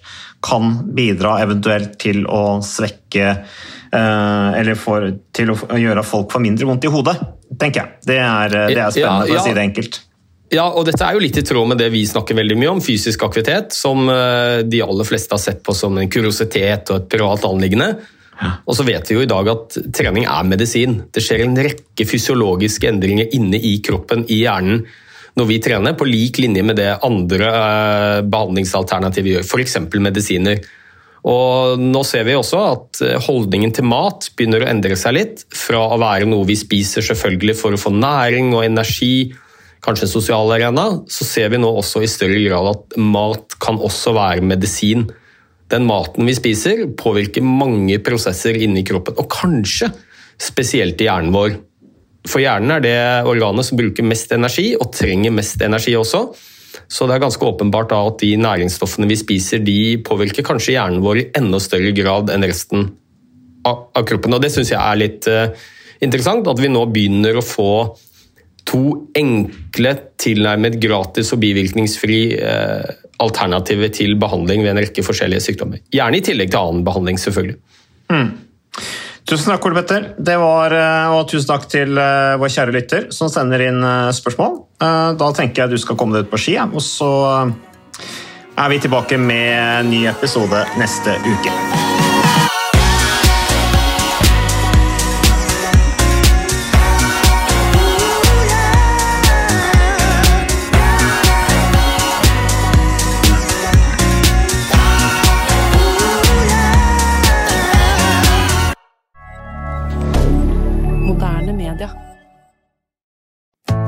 kan 0.47 0.77
bidra 0.95 1.41
eventuelt 1.43 1.97
til 1.99 2.23
å 2.31 2.63
svekke 2.63 3.25
eh, 3.27 4.61
Eller 4.61 4.79
for, 4.79 5.09
til 5.35 5.51
å 5.51 5.57
gjøre 5.81 6.05
at 6.05 6.07
folk 6.07 6.31
får 6.31 6.45
mindre 6.45 6.69
vondt 6.69 6.87
i 6.87 6.93
hodet, 6.93 7.17
tenker 7.61 7.83
jeg. 7.83 8.03
Det 8.07 8.19
er, 8.19 8.59
det 8.73 8.81
er 8.81 8.93
spennende, 8.95 9.29
for 9.29 9.37
ja. 9.37 9.41
å 9.41 9.47
si 9.47 9.55
det 9.57 9.65
enkelt. 9.69 10.03
Ja, 10.55 10.67
og 10.71 10.85
dette 10.87 11.03
er 11.03 11.17
jo 11.17 11.23
litt 11.25 11.39
i 11.41 11.43
tråd 11.47 11.73
med 11.73 11.81
det 11.83 11.89
vi 11.91 12.05
snakker 12.07 12.37
veldig 12.39 12.57
mye 12.59 12.75
om, 12.77 12.83
fysisk 12.85 13.25
aktivitet, 13.27 13.75
som 13.75 14.07
eh, 14.13 14.63
de 14.63 14.83
aller 14.85 15.09
fleste 15.09 15.35
har 15.35 15.43
sett 15.43 15.65
på 15.67 15.75
som 15.75 15.97
en 15.99 16.11
kuriositet 16.11 16.93
og 16.93 17.01
et 17.01 17.09
privat 17.17 17.47
anliggende. 17.49 17.97
Og 18.69 18.77
så 18.77 18.85
vet 18.85 19.09
vi 19.09 19.17
jo 19.17 19.25
i 19.25 19.31
dag 19.31 19.49
at 19.49 19.79
trening 19.97 20.27
er 20.29 20.47
medisin. 20.47 20.99
Det 21.13 21.23
skjer 21.25 21.47
en 21.47 21.57
rekke 21.57 22.07
fysiologiske 22.07 22.89
endringer 22.91 23.33
inne 23.37 23.59
i 23.59 23.79
kroppen, 23.85 24.27
i 24.29 24.43
hjernen, 24.43 24.85
når 25.37 25.49
vi 25.51 25.59
trener, 25.65 25.97
på 25.97 26.09
lik 26.09 26.39
linje 26.41 26.63
med 26.65 26.79
det 26.79 26.93
andre 27.05 27.49
eh, 27.53 28.21
behandlingsalternativer 28.25 29.35
gjør, 29.37 29.49
f.eks. 29.49 29.79
medisiner. 30.01 30.63
Og 31.27 31.81
nå 31.83 32.03
ser 32.07 32.27
vi 32.29 32.37
også 32.39 32.61
at 32.63 33.01
eh, 33.03 33.19
holdningen 33.27 33.73
til 33.75 33.89
mat 33.89 34.29
begynner 34.39 34.63
å 34.63 34.71
endre 34.71 34.99
seg 34.99 35.17
litt. 35.17 35.43
Fra 35.51 35.83
å 35.91 35.99
være 35.99 36.29
noe 36.31 36.47
vi 36.47 36.55
spiser 36.59 37.05
selvfølgelig 37.07 37.57
for 37.59 37.75
å 37.75 37.81
få 37.81 37.91
næring 37.95 38.53
og 38.55 38.67
energi, 38.69 39.33
kanskje 39.83 40.07
en 40.07 40.13
sosial 40.13 40.51
arena, 40.55 40.87
så 41.11 41.27
ser 41.27 41.51
vi 41.53 41.61
nå 41.63 41.71
også 41.81 42.03
i 42.03 42.11
større 42.11 42.41
grad 42.47 42.71
at 42.73 42.99
mat 42.99 43.59
kan 43.63 43.79
også 43.83 44.15
være 44.17 44.47
medisin. 44.47 45.07
Den 45.71 45.87
maten 45.89 46.27
vi 46.29 46.35
spiser 46.39 46.85
påvirker 46.99 47.43
mange 47.47 47.99
prosesser 48.07 48.59
inni 48.59 48.85
kroppen, 48.87 49.19
og 49.19 49.31
kanskje 49.31 49.91
spesielt 50.43 51.01
i 51.03 51.09
hjernen 51.09 51.35
vår. 51.35 51.57
For 52.27 52.43
hjernen 52.43 52.77
er 52.77 52.83
det 52.83 52.99
organet 53.27 53.67
som 53.67 53.79
bruker 53.79 54.07
mest 54.07 54.35
energi, 54.35 54.73
og 54.79 54.93
trenger 54.95 55.35
mest 55.35 55.63
energi 55.63 55.95
også. 55.99 56.29
Så 56.89 57.09
det 57.09 57.17
er 57.17 57.25
ganske 57.25 57.43
åpenbart 57.43 57.95
at 57.97 58.21
de 58.23 58.35
næringsstoffene 58.39 59.09
vi 59.11 59.19
spiser, 59.19 59.63
de 59.65 59.97
påvirker 60.07 60.47
kanskje 60.47 60.77
hjernen 60.77 61.03
vår 61.05 61.23
i 61.23 61.29
enda 61.39 61.61
større 61.63 61.91
grad 61.97 62.31
enn 62.35 62.47
resten 62.47 62.91
av, 63.67 63.89
kroppen. 64.07 64.37
Og 64.37 64.43
det 64.43 64.53
syns 64.55 64.71
jeg 64.71 64.79
er 64.79 65.01
litt 65.01 65.27
eh, 65.31 65.51
interessant, 66.05 66.47
at 66.47 66.63
vi 66.63 66.71
nå 66.71 66.85
begynner 66.93 67.39
å 67.39 67.45
få 67.45 67.73
to 68.67 68.85
enkle, 69.19 69.93
tilnærmet 70.19 70.79
gratis 70.83 71.33
og 71.35 71.43
bivirkningsfri 71.43 72.21
eh, 72.39 72.89
alternativer 73.23 73.91
til 73.95 74.17
behandling 74.21 74.65
ved 74.65 74.75
en 74.75 74.83
rekke 74.83 75.05
forskjellige 75.07 75.45
sykdommer. 75.45 75.83
Gjerne 75.95 76.19
i 76.19 76.25
tillegg 76.27 76.53
til 76.53 76.63
annen 76.63 76.87
behandling, 76.87 77.19
selvfølgelig. 77.23 77.59
Tusen 79.27 79.51
takk, 79.51 79.65
Ole 79.67 79.75
Petter. 79.81 80.05
Det 80.19 80.37
var, 80.39 80.71
eh, 80.71 81.11
og 81.11 81.27
tusen 81.27 81.49
takk 81.51 81.67
til 81.71 81.99
eh, 81.99 82.37
vår 82.39 82.53
kjære 82.57 82.75
lytter 82.77 83.09
som 83.11 83.31
sender 83.33 83.65
inn 83.67 83.83
eh, 83.83 84.15
spørsmål. 84.15 84.61
Da 84.79 85.31
tenker 85.35 85.65
jeg 85.65 85.75
du 85.75 85.83
skal 85.83 85.99
komme 85.99 86.15
deg 86.15 86.29
ut 86.29 86.35
på 86.35 86.39
ski, 86.39 86.59
og 86.63 86.83
så 86.85 87.11
er 87.49 88.69
vi 88.71 88.79
tilbake 88.85 89.19
med 89.19 89.55
en 89.57 89.91
ny 89.91 90.05
episode 90.13 90.63
neste 90.79 91.17
uke. 91.27 92.06